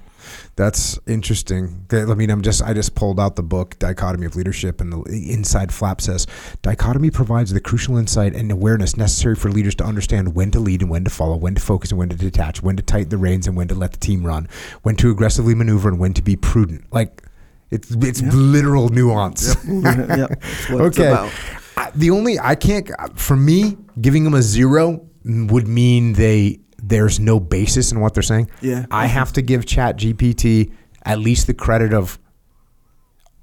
That's 0.57 0.97
interesting. 1.05 1.85
I 1.91 2.05
mean, 2.13 2.29
I'm 2.29 2.41
just 2.41 2.63
I 2.63 2.73
just 2.73 2.95
pulled 2.95 3.19
out 3.19 3.35
the 3.35 3.43
book 3.43 3.77
Dichotomy 3.77 4.25
of 4.25 4.37
Leadership, 4.37 4.79
and 4.79 4.93
the 4.93 5.01
inside 5.29 5.73
flap 5.73 5.99
says 5.99 6.27
dichotomy 6.61 7.11
provides 7.11 7.51
the 7.51 7.59
crucial 7.59 7.97
insight 7.97 8.33
and 8.33 8.49
awareness 8.49 8.95
necessary 8.95 9.35
for 9.35 9.51
leaders 9.51 9.75
to 9.75 9.83
understand 9.83 10.33
when 10.33 10.51
to 10.51 10.59
lead 10.59 10.81
and 10.81 10.89
when 10.89 11.03
to 11.03 11.09
follow, 11.09 11.35
when 11.35 11.55
to 11.55 11.61
focus 11.61 11.91
and 11.91 11.99
when 11.99 12.07
to 12.07 12.15
detach, 12.15 12.63
when 12.63 12.77
to 12.77 12.83
tighten 12.83 13.09
the 13.09 13.17
reins 13.17 13.47
and 13.47 13.57
when 13.57 13.67
to 13.67 13.75
let 13.75 13.91
the 13.91 13.97
team 13.97 14.25
run, 14.25 14.47
when 14.83 14.95
to 14.95 15.11
aggressively 15.11 15.55
maneuver 15.55 15.89
and 15.89 15.99
when 15.99 16.13
to 16.13 16.21
be 16.21 16.37
prudent. 16.37 16.85
Like 16.93 17.21
it's 17.69 17.91
it's 17.91 18.21
literal 18.21 18.87
nuance. 18.87 19.55
what 19.65 20.39
it's 20.41 20.69
okay. 20.71 21.07
about. 21.11 21.33
I- 21.75 21.91
The 21.95 22.11
only 22.11 22.39
I 22.39 22.55
can't 22.55 22.89
for 23.19 23.35
me 23.35 23.77
giving 23.99 24.23
them 24.23 24.33
a 24.33 24.41
zero 24.41 25.05
would 25.25 25.67
mean 25.67 26.13
they 26.13 26.59
there's 26.81 27.19
no 27.19 27.39
basis 27.39 27.91
in 27.91 27.99
what 27.99 28.13
they're 28.13 28.23
saying. 28.23 28.49
Yeah. 28.61 28.85
I 28.91 29.07
have 29.07 29.33
to 29.33 29.41
give 29.41 29.65
Chat 29.65 29.97
GPT 29.97 30.71
at 31.03 31.19
least 31.19 31.47
the 31.47 31.53
credit 31.53 31.93
of 31.93 32.19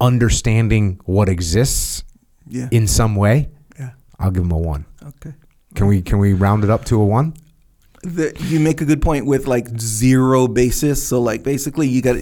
understanding 0.01 0.99
what 1.05 1.29
exists 1.29 2.03
Yeah. 2.47 2.67
in 2.71 2.87
some 2.87 3.15
way. 3.15 3.49
yeah. 3.79 3.91
I'll 4.19 4.31
give 4.31 4.43
them 4.43 4.51
a 4.51 4.57
one. 4.57 4.85
Okay. 5.01 5.33
Can 5.75 5.87
we 5.87 6.01
can 6.01 6.19
we 6.19 6.33
round 6.33 6.63
it 6.63 6.69
up 6.69 6.85
to 6.85 7.01
a 7.01 7.05
one? 7.05 7.33
The, 8.03 8.35
you 8.49 8.59
make 8.59 8.81
a 8.81 8.85
good 8.85 9.01
point 9.01 9.25
with 9.25 9.47
like 9.47 9.67
zero 9.79 10.47
basis. 10.47 11.01
So 11.07 11.21
like 11.21 11.43
basically 11.43 11.87
you 11.87 12.01
got 12.01 12.17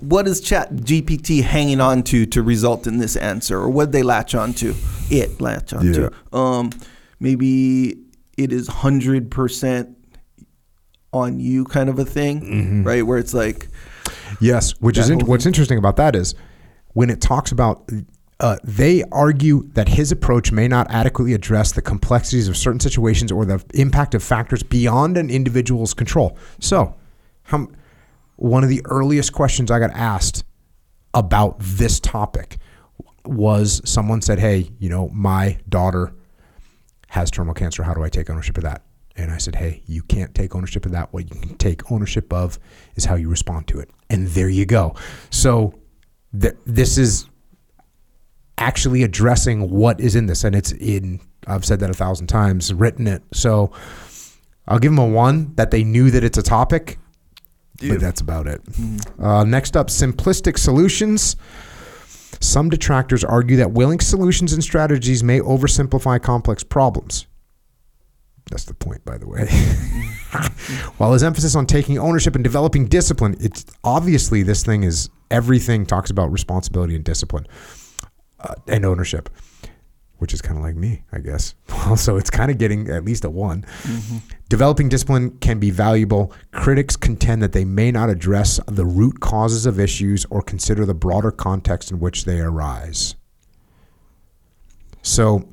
what 0.00 0.26
is 0.26 0.40
Chat 0.40 0.72
GPT 0.76 1.42
hanging 1.42 1.80
on 1.80 2.02
to 2.04 2.26
to 2.26 2.42
result 2.42 2.86
in 2.86 2.98
this 2.98 3.16
answer, 3.16 3.58
or 3.58 3.68
what 3.68 3.92
they 3.92 4.02
latch 4.02 4.34
onto? 4.34 4.74
It 5.10 5.40
latch 5.40 5.72
onto. 5.72 6.10
Um, 6.32 6.70
maybe 7.20 7.98
it 8.36 8.52
is 8.52 8.66
hundred 8.66 9.30
percent 9.30 9.96
on 11.14 11.40
you, 11.40 11.64
kind 11.64 11.88
of 11.88 11.98
a 11.98 12.04
thing, 12.04 12.84
right? 12.84 13.06
Where 13.06 13.18
it's 13.18 13.34
like, 13.34 13.68
Yes, 14.40 14.72
which 14.80 14.98
is 14.98 15.10
in, 15.10 15.20
what's 15.20 15.46
interesting 15.46 15.78
about 15.78 15.96
that 15.96 16.16
is 16.16 16.34
when 16.92 17.10
it 17.10 17.20
talks 17.20 17.52
about 17.52 17.88
uh, 18.40 18.56
they 18.64 19.04
argue 19.12 19.68
that 19.74 19.88
his 19.88 20.10
approach 20.10 20.50
may 20.50 20.66
not 20.66 20.90
adequately 20.90 21.34
address 21.34 21.72
the 21.72 21.82
complexities 21.82 22.48
of 22.48 22.56
certain 22.56 22.80
situations 22.80 23.30
or 23.30 23.44
the 23.44 23.64
impact 23.74 24.14
of 24.14 24.22
factors 24.22 24.62
beyond 24.62 25.16
an 25.16 25.30
individual's 25.30 25.94
control. 25.94 26.36
So, 26.58 26.94
how, 27.44 27.68
one 28.36 28.64
of 28.64 28.70
the 28.70 28.82
earliest 28.86 29.32
questions 29.32 29.70
I 29.70 29.78
got 29.78 29.92
asked 29.92 30.44
about 31.14 31.56
this 31.60 32.00
topic 32.00 32.58
was 33.24 33.80
someone 33.84 34.20
said, 34.20 34.40
"Hey, 34.40 34.70
you 34.78 34.88
know, 34.88 35.08
my 35.10 35.58
daughter 35.68 36.12
has 37.08 37.30
terminal 37.30 37.54
cancer. 37.54 37.84
How 37.84 37.94
do 37.94 38.02
I 38.02 38.08
take 38.08 38.28
ownership 38.28 38.58
of 38.58 38.64
that?" 38.64 38.82
And 39.16 39.30
I 39.30 39.38
said, 39.38 39.54
"Hey, 39.56 39.82
you 39.86 40.02
can't 40.02 40.34
take 40.34 40.54
ownership 40.56 40.86
of 40.86 40.92
that. 40.92 41.12
What 41.12 41.32
you 41.32 41.40
can 41.40 41.56
take 41.56 41.90
ownership 41.92 42.32
of 42.32 42.58
is 42.96 43.04
how 43.04 43.14
you 43.14 43.28
respond 43.28 43.68
to 43.68 43.78
it." 43.78 43.90
And 44.10 44.26
there 44.28 44.48
you 44.48 44.66
go. 44.66 44.94
So 45.30 45.74
th- 46.38 46.56
this 46.66 46.98
is 46.98 47.26
actually 48.58 49.02
addressing 49.02 49.70
what 49.70 50.00
is 50.00 50.16
in 50.16 50.26
this, 50.26 50.42
and 50.44 50.54
it's 50.54 50.72
in. 50.72 51.20
I've 51.46 51.64
said 51.64 51.80
that 51.80 51.90
a 51.90 51.94
thousand 51.94 52.26
times, 52.26 52.72
written 52.72 53.06
it. 53.06 53.22
So 53.32 53.70
I'll 54.66 54.78
give 54.78 54.90
them 54.92 54.98
a 54.98 55.06
one 55.06 55.54
that 55.56 55.70
they 55.70 55.84
knew 55.84 56.10
that 56.10 56.24
it's 56.24 56.38
a 56.38 56.42
topic, 56.42 56.98
but 57.80 58.00
that's 58.00 58.20
about 58.20 58.46
it. 58.46 58.62
Uh, 59.18 59.44
next 59.44 59.76
up, 59.76 59.88
simplistic 59.88 60.58
solutions. 60.58 61.36
Some 62.40 62.68
detractors 62.68 63.22
argue 63.24 63.56
that 63.58 63.68
Willink 63.68 64.02
solutions 64.02 64.52
and 64.52 64.62
strategies 64.62 65.22
may 65.22 65.40
oversimplify 65.40 66.20
complex 66.20 66.62
problems. 66.64 67.26
That's 68.50 68.64
the 68.64 68.74
point, 68.74 69.04
by 69.04 69.16
the 69.18 69.26
way. 69.26 69.46
While 70.98 71.12
his 71.14 71.22
emphasis 71.22 71.54
on 71.56 71.66
taking 71.66 71.98
ownership 71.98 72.34
and 72.34 72.44
developing 72.44 72.86
discipline, 72.86 73.36
it's 73.40 73.64
obviously 73.82 74.42
this 74.42 74.62
thing 74.62 74.82
is 74.82 75.08
everything 75.30 75.86
talks 75.86 76.10
about 76.10 76.30
responsibility 76.30 76.94
and 76.94 77.04
discipline 77.04 77.46
uh, 78.40 78.54
and 78.68 78.84
ownership. 78.84 79.30
which 80.18 80.32
is 80.32 80.40
kind 80.40 80.56
of 80.56 80.62
like 80.62 80.76
me, 80.76 81.02
I 81.12 81.18
guess. 81.18 81.54
So 81.96 82.16
it's 82.16 82.30
kind 82.30 82.50
of 82.50 82.56
getting 82.56 82.88
at 82.88 83.04
least 83.04 83.26
a 83.26 83.30
one. 83.30 83.66
Developing 84.48 84.88
discipline 84.88 85.36
can 85.38 85.58
be 85.58 85.70
valuable. 85.70 86.32
Critics 86.50 86.96
contend 86.96 87.42
that 87.42 87.52
they 87.52 87.66
may 87.66 87.90
not 87.90 88.08
address 88.08 88.58
the 88.66 88.86
root 88.86 89.20
causes 89.20 89.66
of 89.66 89.78
issues 89.78 90.24
or 90.30 90.40
consider 90.40 90.86
the 90.86 90.94
broader 90.94 91.30
context 91.30 91.90
in 91.90 92.00
which 92.00 92.24
they 92.24 92.40
arise. 92.40 93.16
So, 95.02 95.46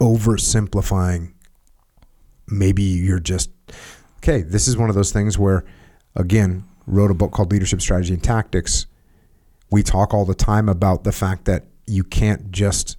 oversimplifying, 0.00 1.32
maybe 2.50 2.82
you're 2.82 3.20
just, 3.20 3.50
okay, 4.18 4.42
this 4.42 4.68
is 4.68 4.76
one 4.76 4.88
of 4.88 4.94
those 4.94 5.12
things 5.12 5.38
where, 5.38 5.64
again, 6.16 6.64
wrote 6.86 7.10
a 7.10 7.14
book 7.14 7.32
called 7.32 7.52
Leadership 7.52 7.80
Strategy 7.80 8.14
and 8.14 8.22
Tactics. 8.22 8.86
We 9.70 9.82
talk 9.82 10.14
all 10.14 10.24
the 10.24 10.34
time 10.34 10.68
about 10.68 11.04
the 11.04 11.12
fact 11.12 11.44
that 11.44 11.64
you 11.86 12.04
can't 12.04 12.50
just 12.50 12.96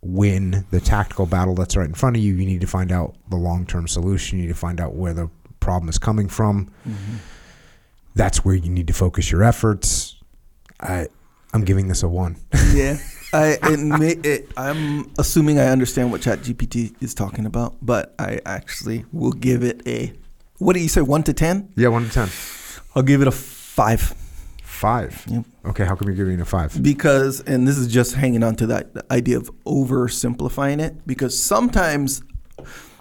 win 0.00 0.64
the 0.70 0.80
tactical 0.80 1.26
battle 1.26 1.54
that's 1.54 1.76
right 1.76 1.88
in 1.88 1.94
front 1.94 2.16
of 2.16 2.22
you. 2.22 2.34
You 2.34 2.46
need 2.46 2.60
to 2.60 2.66
find 2.66 2.92
out 2.92 3.16
the 3.30 3.36
long 3.36 3.66
term 3.66 3.88
solution. 3.88 4.38
You 4.38 4.46
need 4.46 4.52
to 4.52 4.58
find 4.58 4.80
out 4.80 4.94
where 4.94 5.14
the 5.14 5.30
problem 5.60 5.88
is 5.88 5.98
coming 5.98 6.28
from. 6.28 6.66
Mm-hmm. 6.86 7.16
That's 8.14 8.44
where 8.44 8.54
you 8.54 8.70
need 8.70 8.86
to 8.88 8.92
focus 8.92 9.30
your 9.30 9.44
efforts. 9.44 10.16
I, 10.80 11.08
I'm 11.52 11.64
giving 11.64 11.88
this 11.88 12.02
a 12.02 12.08
one. 12.08 12.36
Yeah. 12.72 12.98
I 13.32 13.58
it 13.62 13.78
may, 13.78 14.12
it, 14.12 14.50
I'm 14.56 15.12
assuming 15.18 15.58
I 15.58 15.66
understand 15.66 16.10
what 16.10 16.20
ChatGPT 16.20 16.94
is 17.02 17.14
talking 17.14 17.46
about, 17.46 17.76
but 17.82 18.14
I 18.18 18.40
actually 18.46 19.04
will 19.12 19.32
give 19.32 19.62
it 19.62 19.86
a 19.86 20.12
what 20.58 20.74
do 20.74 20.80
you 20.80 20.88
say 20.88 21.02
one 21.02 21.22
to 21.24 21.32
ten? 21.32 21.72
yeah, 21.76 21.88
one 21.88 22.04
to 22.04 22.10
ten. 22.10 22.28
I'll 22.94 23.02
give 23.02 23.20
it 23.22 23.28
a 23.28 23.32
five 23.32 24.14
Five. 24.78 25.24
Yep. 25.26 25.44
Okay, 25.64 25.84
how 25.84 25.96
come 25.96 26.06
you're 26.06 26.14
giving 26.16 26.34
it 26.34 26.40
a 26.40 26.44
five? 26.44 26.80
because 26.80 27.40
and 27.40 27.66
this 27.66 27.76
is 27.76 27.88
just 27.88 28.14
hanging 28.14 28.44
on 28.44 28.54
to 28.56 28.66
that 28.68 28.86
idea 29.10 29.36
of 29.36 29.50
oversimplifying 29.64 30.80
it 30.80 31.04
because 31.04 31.36
sometimes 31.36 32.22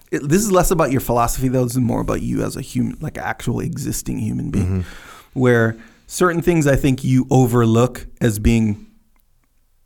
it, 0.09 0.27
this 0.27 0.41
is 0.41 0.51
less 0.51 0.71
about 0.71 0.91
your 0.91 1.01
philosophy 1.01 1.49
though 1.49 1.65
this 1.65 1.73
is 1.73 1.79
more 1.79 2.01
about 2.01 2.23
you 2.23 2.41
as 2.41 2.55
a 2.55 2.61
human 2.61 2.97
like 2.99 3.19
actual 3.19 3.59
existing 3.59 4.17
human 4.17 4.49
being 4.49 4.81
mm-hmm. 4.81 5.39
where 5.39 5.77
certain 6.07 6.41
things 6.41 6.65
i 6.65 6.75
think 6.75 7.03
you 7.03 7.27
overlook 7.29 8.07
as 8.21 8.39
being 8.39 8.86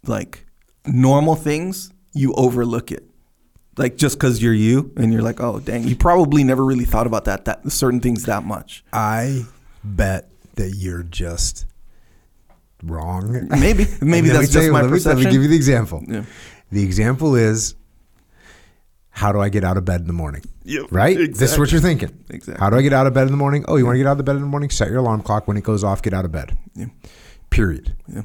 like 0.07 0.45
normal 0.85 1.35
things 1.35 1.91
you 2.13 2.33
overlook 2.33 2.91
it 2.91 3.07
like 3.77 3.95
just 3.97 4.17
because 4.17 4.41
you're 4.41 4.53
you 4.53 4.91
and 4.97 5.13
you're 5.13 5.21
like 5.21 5.39
oh 5.39 5.59
dang 5.59 5.83
you 5.83 5.95
probably 5.95 6.43
never 6.43 6.65
really 6.65 6.85
thought 6.85 7.07
about 7.07 7.25
that 7.25 7.45
that 7.45 7.71
certain 7.71 7.99
things 8.01 8.23
that 8.25 8.43
much 8.43 8.83
I 8.91 9.45
bet 9.83 10.29
that 10.55 10.71
you're 10.75 11.03
just 11.03 11.65
wrong. 12.83 13.47
maybe 13.49 13.85
maybe 14.01 14.01
And 14.01 14.01
let 14.01 14.23
me 14.23 14.29
that's 14.29 14.49
just 14.51 14.65
you- 14.65 14.71
my 14.73 14.81
let 14.81 14.87
me, 14.89 14.97
perception 14.97 15.19
Let 15.23 15.25
me 15.27 15.31
give 15.31 15.41
you 15.43 15.47
the 15.49 15.55
example. 15.55 16.03
Yeah. 16.07 16.23
The 16.71 16.83
example 16.83 17.35
is 17.35 17.75
how 19.09 19.31
do 19.31 19.39
I 19.39 19.49
get 19.49 19.63
out 19.63 19.77
of 19.77 19.85
bed 19.85 20.01
in 20.01 20.07
the 20.07 20.13
morning? 20.13 20.41
Yep, 20.63 20.85
Right? 20.91 21.17
This 21.17 21.53
is 21.53 21.59
what 21.59 21.71
you're 21.71 21.81
thinking. 21.81 22.11
Exactly. 22.29 22.59
How 22.59 22.69
do 22.69 22.77
I 22.77 22.81
get 22.81 22.93
out 22.93 23.07
of 23.07 23.13
bed 23.13 23.23
in 23.23 23.31
the 23.31 23.37
morning? 23.37 23.65
Oh, 23.67 23.75
you 23.75 23.85
want 23.85 23.95
to 23.95 23.97
get 23.99 24.07
out 24.07 24.17
of 24.19 24.25
bed 24.25 24.35
in 24.37 24.41
the 24.41 24.47
morning? 24.47 24.69
Set 24.69 24.87
your 24.89 24.99
alarm 24.99 25.21
clock. 25.21 25.47
When 25.47 25.57
it 25.57 25.63
goes 25.63 25.83
off, 25.83 26.01
get 26.01 26.13
out 26.13 26.23
of 26.23 26.31
bed. 26.31 26.57
Yeah. 26.75 26.85
Period. 27.49 27.95
Yeah. 28.07 28.21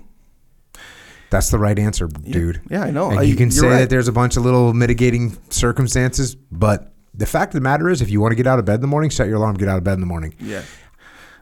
That's 1.36 1.50
the 1.50 1.58
right 1.58 1.78
answer, 1.78 2.06
dude. 2.08 2.62
Yeah, 2.70 2.82
I 2.84 2.90
know. 2.90 3.10
And 3.10 3.18
I- 3.20 3.22
you 3.22 3.36
can 3.36 3.50
say 3.50 3.66
right. 3.66 3.78
that 3.80 3.90
there's 3.90 4.08
a 4.08 4.12
bunch 4.12 4.36
of 4.38 4.44
little 4.44 4.72
mitigating 4.72 5.36
circumstances, 5.50 6.34
but 6.50 6.92
the 7.12 7.26
fact 7.26 7.50
of 7.50 7.60
the 7.60 7.60
matter 7.60 7.90
is, 7.90 8.00
if 8.00 8.08
you 8.10 8.20
want 8.22 8.32
to 8.32 8.36
get 8.36 8.46
out 8.46 8.58
of 8.58 8.64
bed 8.64 8.76
in 8.76 8.80
the 8.80 8.86
morning, 8.86 9.10
set 9.10 9.26
your 9.28 9.36
alarm, 9.36 9.56
get 9.56 9.68
out 9.68 9.76
of 9.78 9.84
bed 9.84 9.94
in 9.94 10.00
the 10.00 10.06
morning. 10.06 10.34
Yeah. 10.40 10.62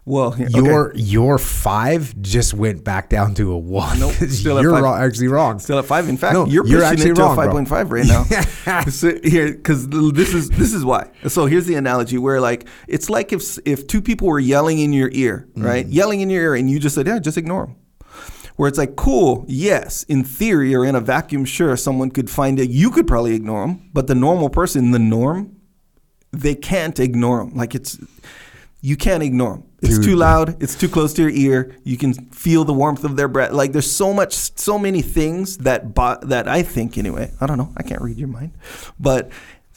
Well, 0.06 0.34
yeah, 0.38 0.48
okay. 0.48 0.58
Your 0.58 0.92
your 0.96 1.38
five 1.38 2.14
just 2.20 2.52
went 2.52 2.84
back 2.84 3.08
down 3.08 3.34
to 3.36 3.52
a 3.52 3.56
one. 3.58 3.98
Nope, 4.00 4.12
still 4.28 4.60
you're 4.60 4.72
wrong, 4.82 5.00
actually 5.00 5.28
wrong. 5.28 5.58
still 5.58 5.78
at 5.78 5.86
five. 5.86 6.08
In 6.10 6.18
fact, 6.18 6.34
No, 6.34 6.44
you're 6.44 6.66
you're 6.66 6.80
pushing 6.80 6.92
actually 6.92 7.10
it 7.12 7.14
to 7.16 7.22
wrong, 7.22 7.32
a 7.32 7.36
five 7.42 7.50
point 7.52 7.68
five 7.68 7.90
right 7.90 8.04
now. 8.04 8.24
so 8.90 9.18
here, 9.24 9.50
because 9.52 9.88
this 9.88 10.34
is 10.34 10.50
this 10.50 10.74
is 10.74 10.84
why. 10.84 11.08
So 11.28 11.46
here's 11.46 11.64
the 11.66 11.76
analogy 11.76 12.18
where 12.18 12.38
like 12.40 12.66
it's 12.86 13.08
like 13.08 13.32
if 13.32 13.58
if 13.64 13.86
two 13.86 14.02
people 14.02 14.28
were 14.28 14.40
yelling 14.40 14.78
in 14.78 14.92
your 14.92 15.08
ear, 15.12 15.48
Mm. 15.56 15.64
right? 15.64 15.86
Yelling 15.86 16.20
in 16.20 16.28
your 16.28 16.42
ear, 16.42 16.54
and 16.54 16.68
you 16.70 16.78
just 16.78 16.94
said, 16.96 17.06
"Yeah, 17.06 17.18
just 17.18 17.38
ignore 17.38 17.66
them." 17.66 17.76
Where 18.56 18.68
it's 18.68 18.78
like, 18.78 18.94
cool, 18.94 19.44
yes, 19.49 20.04
in 20.04 20.23
theory 20.23 20.75
or 20.75 20.84
in 20.84 20.94
a 20.94 21.00
vacuum, 21.00 21.44
sure, 21.44 21.76
someone 21.76 22.11
could 22.11 22.30
find 22.30 22.61
it. 22.61 22.70
You 22.70 22.90
could 22.90 23.06
probably 23.06 23.34
ignore 23.34 23.66
them, 23.66 23.90
but 23.92 24.06
the 24.06 24.14
normal 24.14 24.49
person, 24.49 24.92
the 24.92 24.99
norm, 24.99 25.56
they 26.30 26.54
can't 26.54 26.99
ignore 27.00 27.38
them. 27.44 27.56
Like 27.56 27.75
it's, 27.75 27.99
you 28.80 28.96
can't 28.96 29.23
ignore 29.23 29.54
them. 29.54 29.64
It's 29.82 29.96
Dude. 29.96 30.04
too 30.04 30.16
loud. 30.16 30.62
It's 30.62 30.75
too 30.75 30.88
close 30.88 31.12
to 31.14 31.23
your 31.23 31.30
ear. 31.30 31.76
You 31.84 31.96
can 31.96 32.14
feel 32.30 32.64
the 32.64 32.73
warmth 32.73 33.04
of 33.04 33.16
their 33.16 33.28
breath. 33.28 33.52
Like 33.52 33.73
there's 33.73 33.90
so 33.90 34.14
much, 34.14 34.32
so 34.58 34.78
many 34.78 35.02
things 35.02 35.58
that 35.58 35.94
bo- 35.94 36.18
that 36.23 36.49
I 36.49 36.62
think 36.62 36.96
anyway. 36.96 37.32
I 37.40 37.46
don't 37.46 37.58
know. 37.58 37.73
I 37.76 37.82
can't 37.82 38.00
read 38.00 38.18
your 38.18 38.28
mind, 38.28 38.52
but 38.99 39.30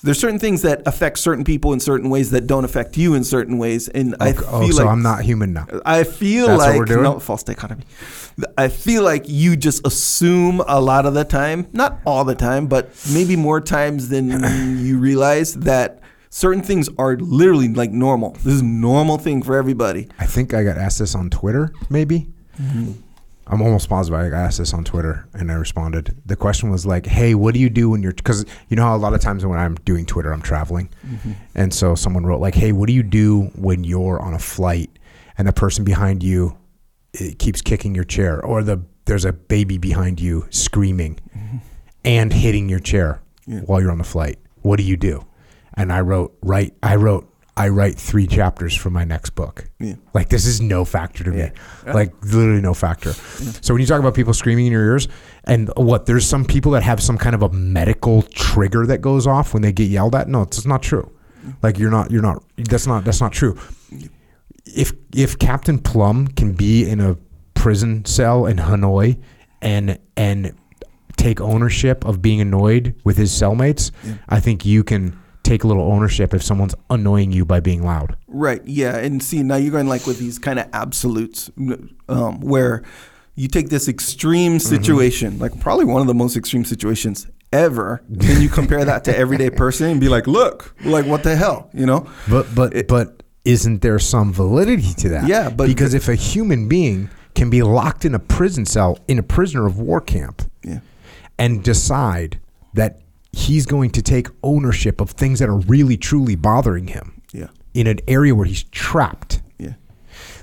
there's 0.03 0.19
certain 0.19 0.37
things 0.39 0.61
that 0.61 0.83
affect 0.85 1.17
certain 1.17 1.43
people 1.43 1.73
in 1.73 1.79
certain 1.79 2.09
ways 2.09 2.29
that 2.31 2.45
don't 2.47 2.63
affect 2.65 2.97
you 2.97 3.13
in 3.15 3.23
certain 3.23 3.57
ways. 3.57 3.87
And 3.87 4.15
I 4.19 4.29
Okay, 4.29 4.39
oh, 4.47 4.59
feel 4.61 4.67
oh, 4.67 4.71
so 4.71 4.83
like 4.83 4.91
I'm 4.91 5.01
not 5.01 5.21
human 5.23 5.53
now. 5.53 5.65
I 5.85 6.03
feel 6.03 6.47
That's 6.47 6.59
what 6.59 6.69
like 6.69 6.79
we're 6.79 6.85
doing? 6.85 7.03
no 7.03 7.19
false 7.19 7.43
dichotomy. 7.43 7.83
I 8.57 8.67
feel 8.67 9.01
like 9.03 9.23
you 9.27 9.55
just 9.57 9.85
assume 9.87 10.61
a 10.67 10.79
lot 10.79 11.05
of 11.05 11.13
the 11.15 11.23
time, 11.25 11.67
not 11.73 11.99
all 12.05 12.23
the 12.23 12.35
time, 12.35 12.67
but 12.67 12.91
maybe 13.11 13.35
more 13.35 13.59
times 13.59 14.09
than 14.09 14.29
you 14.85 14.99
realize 14.99 15.55
that 15.55 15.99
certain 16.29 16.61
things 16.61 16.89
are 16.99 17.15
literally 17.17 17.67
like 17.69 17.91
normal. 17.91 18.31
This 18.43 18.53
is 18.53 18.61
a 18.61 18.65
normal 18.65 19.17
thing 19.17 19.41
for 19.41 19.57
everybody. 19.57 20.09
I 20.19 20.27
think 20.27 20.53
I 20.53 20.63
got 20.63 20.77
asked 20.77 20.99
this 20.99 21.15
on 21.15 21.29
Twitter, 21.31 21.73
maybe. 21.89 22.27
Mm-hmm. 22.61 22.91
I'm 23.49 23.61
almost 23.61 23.89
positive 23.89 24.19
I 24.19 24.27
asked 24.27 24.57
this 24.57 24.73
on 24.73 24.83
Twitter 24.83 25.27
and 25.33 25.51
I 25.51 25.55
responded. 25.55 26.21
The 26.25 26.35
question 26.35 26.69
was 26.69 26.85
like, 26.85 27.05
hey, 27.05 27.33
what 27.33 27.53
do 27.53 27.59
you 27.59 27.69
do 27.69 27.89
when 27.89 28.03
you're, 28.03 28.13
because 28.13 28.45
you 28.69 28.75
know 28.75 28.83
how 28.83 28.95
a 28.95 28.97
lot 28.97 29.13
of 29.13 29.21
times 29.21 29.45
when 29.45 29.57
I'm 29.57 29.75
doing 29.85 30.05
Twitter, 30.05 30.33
I'm 30.33 30.41
traveling. 30.41 30.89
Mm-hmm. 31.05 31.31
And 31.55 31.73
so 31.73 31.95
someone 31.95 32.25
wrote, 32.25 32.41
like, 32.41 32.55
hey, 32.55 32.71
what 32.73 32.87
do 32.87 32.93
you 32.93 33.03
do 33.03 33.43
when 33.55 33.83
you're 33.83 34.19
on 34.19 34.33
a 34.33 34.39
flight 34.39 34.89
and 35.37 35.47
the 35.47 35.53
person 35.53 35.85
behind 35.85 36.23
you 36.23 36.57
keeps 37.39 37.61
kicking 37.61 37.95
your 37.95 38.03
chair 38.03 38.43
or 38.43 38.61
the 38.63 38.81
there's 39.05 39.25
a 39.25 39.31
baby 39.33 39.77
behind 39.77 40.19
you 40.19 40.45
screaming 40.49 41.17
mm-hmm. 41.35 41.57
and 42.03 42.33
hitting 42.33 42.67
your 42.67 42.79
chair 42.79 43.21
Yeah. 43.45 43.61
while 43.61 43.81
you're 43.81 43.91
on 43.91 43.97
the 43.97 44.03
flight? 44.03 44.37
What 44.61 44.77
do 44.77 44.83
you 44.83 44.97
do? 44.97 45.25
And 45.75 45.93
I 45.93 46.01
wrote, 46.01 46.37
right, 46.41 46.73
I 46.83 46.95
wrote, 46.97 47.33
I 47.57 47.69
write 47.69 47.95
three 47.97 48.27
chapters 48.27 48.75
for 48.75 48.89
my 48.91 49.03
next 49.03 49.31
book. 49.31 49.67
Yeah. 49.79 49.95
Like 50.13 50.29
this 50.29 50.45
is 50.45 50.61
no 50.61 50.85
factor 50.85 51.23
to 51.23 51.31
Yeah. 51.35 51.49
me. 51.85 51.91
Like 51.93 52.13
literally 52.23 52.61
no 52.61 52.73
factor. 52.75 53.13
So 53.13 53.73
when 53.73 53.81
you 53.81 53.87
talk 53.87 53.99
about 53.99 54.13
people 54.13 54.33
screaming 54.33 54.67
in 54.67 54.71
your 54.71 54.85
ears 54.85 55.07
and 55.43 55.69
what 55.75 56.05
there's 56.05 56.25
some 56.25 56.45
people 56.45 56.71
that 56.73 56.83
have 56.83 57.01
some 57.01 57.17
kind 57.17 57.33
of 57.33 57.41
a 57.41 57.49
medical 57.49 58.21
trigger 58.21 58.85
that 58.85 59.01
goes 59.01 59.25
off 59.25 59.53
when 59.53 59.63
they 59.63 59.71
get 59.71 59.89
yelled 59.89 60.13
at. 60.15 60.27
No, 60.27 60.43
it's 60.43 60.65
not 60.65 60.83
true. 60.83 61.11
Like 61.63 61.79
you're 61.79 61.91
not 61.91 62.11
you're 62.11 62.21
not 62.21 62.43
that's 62.57 62.85
not 62.87 63.03
that's 63.05 63.21
not 63.21 63.31
true. 63.33 63.57
If 64.65 64.93
if 65.15 65.39
Captain 65.39 65.79
Plumb 65.79 66.27
can 66.27 66.53
be 66.53 66.87
in 66.87 66.99
a 66.99 67.17
prison 67.53 68.05
cell 68.05 68.45
in 68.45 68.57
Hanoi 68.57 69.19
and 69.61 69.97
and 70.15 70.53
take 71.15 71.41
ownership 71.41 72.05
of 72.05 72.21
being 72.21 72.39
annoyed 72.41 72.93
with 73.03 73.17
his 73.17 73.31
cellmates, 73.31 73.91
I 74.29 74.39
think 74.39 74.65
you 74.65 74.83
can 74.83 75.17
take 75.47 75.63
a 75.63 75.67
little 75.67 75.83
ownership 75.91 76.33
if 76.33 76.43
someone's 76.43 76.75
annoying 76.89 77.31
you 77.31 77.45
by 77.45 77.59
being 77.59 77.83
loud. 77.83 78.17
Right. 78.27 78.61
Yeah. 78.65 78.97
And 78.97 79.21
see, 79.23 79.43
now 79.43 79.55
you're 79.55 79.71
going 79.71 79.87
like 79.87 80.05
with 80.05 80.19
these 80.19 80.37
kind 80.39 80.59
of 80.59 80.67
absolutes 80.73 81.49
um, 82.09 82.41
where 82.41 82.83
you 83.35 83.47
take 83.47 83.69
this 83.69 83.87
extreme 83.87 84.59
situation, 84.59 85.39
like 85.39 85.59
probably 85.59 85.85
one 85.85 86.01
of 86.01 86.07
the 86.07 86.13
most 86.13 86.35
extreme 86.35 86.65
situations 86.65 87.27
ever, 87.53 88.01
and 88.09 88.41
you 88.41 88.49
compare 88.49 88.83
that 88.83 89.03
to 89.05 89.17
everyday 89.17 89.49
person 89.49 89.89
and 89.91 89.99
be 90.01 90.09
like, 90.09 90.27
look, 90.27 90.75
like 90.83 91.05
what 91.05 91.23
the 91.23 91.35
hell, 91.35 91.69
you 91.73 91.85
know? 91.85 92.05
But 92.29 92.53
but 92.53 92.87
but 92.87 93.23
isn't 93.45 93.81
there 93.81 93.99
some 93.99 94.33
validity 94.33 94.93
to 94.95 95.09
that? 95.09 95.27
Yeah, 95.27 95.49
but- 95.49 95.67
because 95.67 95.93
if 95.93 96.09
a 96.09 96.15
human 96.15 96.67
being 96.67 97.09
can 97.35 97.49
be 97.49 97.61
locked 97.61 98.03
in 98.03 98.13
a 98.15 98.19
prison 98.19 98.65
cell 98.65 98.97
in 99.07 99.19
a 99.19 99.23
prisoner 99.23 99.65
of 99.67 99.77
war 99.79 100.01
camp 100.01 100.41
Yeah. 100.63 100.79
and 101.37 101.63
decide 101.63 102.39
that 102.73 102.99
he's 103.38 103.65
going 103.67 103.91
to 103.91 104.01
take 104.01 104.27
ownership 104.41 105.00
of 105.00 105.12
things 105.12 105.38
that 105.39 105.48
are 105.48 105.60
really 105.60 105.96
truly 105.98 106.36
bothering 106.36 106.88
him 106.88 107.22
Yeah. 107.32 107.48
in 107.74 107.86
an 107.88 108.00
area 108.08 108.34
where 108.34 108.46
he's 108.46 108.63
trapped, 108.63 109.41
Yeah. 109.60 109.74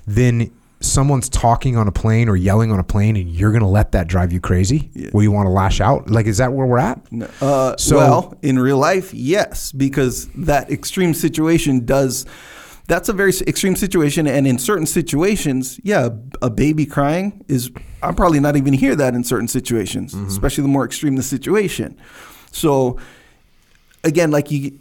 then 0.06 0.50
someone's 0.80 1.28
talking 1.28 1.76
on 1.76 1.88
a 1.88 1.92
plane 1.92 2.28
or 2.28 2.36
yelling 2.36 2.70
on 2.70 2.78
a 2.78 2.84
plane 2.84 3.16
and 3.16 3.28
you're 3.30 3.50
going 3.50 3.62
to 3.62 3.66
let 3.80 3.92
that 3.92 4.06
drive 4.06 4.32
you 4.32 4.40
crazy? 4.40 4.90
Yeah. 4.94 5.08
Where 5.10 5.24
you 5.24 5.32
want 5.32 5.46
to 5.46 5.50
lash 5.50 5.80
out? 5.80 6.08
Like 6.10 6.26
is 6.26 6.38
that 6.38 6.52
where 6.52 6.66
we're 6.66 6.78
at? 6.78 7.00
No, 7.10 7.26
Uh, 7.40 7.74
So- 7.78 7.96
well, 7.96 8.34
in 8.42 8.58
real 8.58 8.78
life, 8.78 9.12
yes, 9.12 9.72
because 9.72 10.28
that 10.36 10.70
extreme 10.70 11.14
situation 11.14 11.84
does. 11.84 12.26
That's 12.86 13.08
a 13.08 13.14
very 13.14 13.32
extreme 13.46 13.76
situation, 13.76 14.26
and 14.26 14.46
in 14.46 14.58
certain 14.58 14.84
situations, 14.84 15.80
yeah, 15.82 16.10
a 16.42 16.50
baby 16.50 16.84
crying 16.84 17.42
is. 17.48 17.70
I'm 18.02 18.14
probably 18.14 18.40
not 18.40 18.56
even 18.58 18.74
hear 18.74 18.94
that 18.94 19.14
in 19.14 19.24
certain 19.24 19.48
situations, 19.48 20.12
especially 20.12 20.62
the 20.62 20.68
more 20.68 20.84
extreme 20.84 21.16
the 21.16 21.22
situation. 21.22 21.96
So, 22.54 22.98
again, 24.04 24.30
like 24.30 24.50
you, 24.50 24.78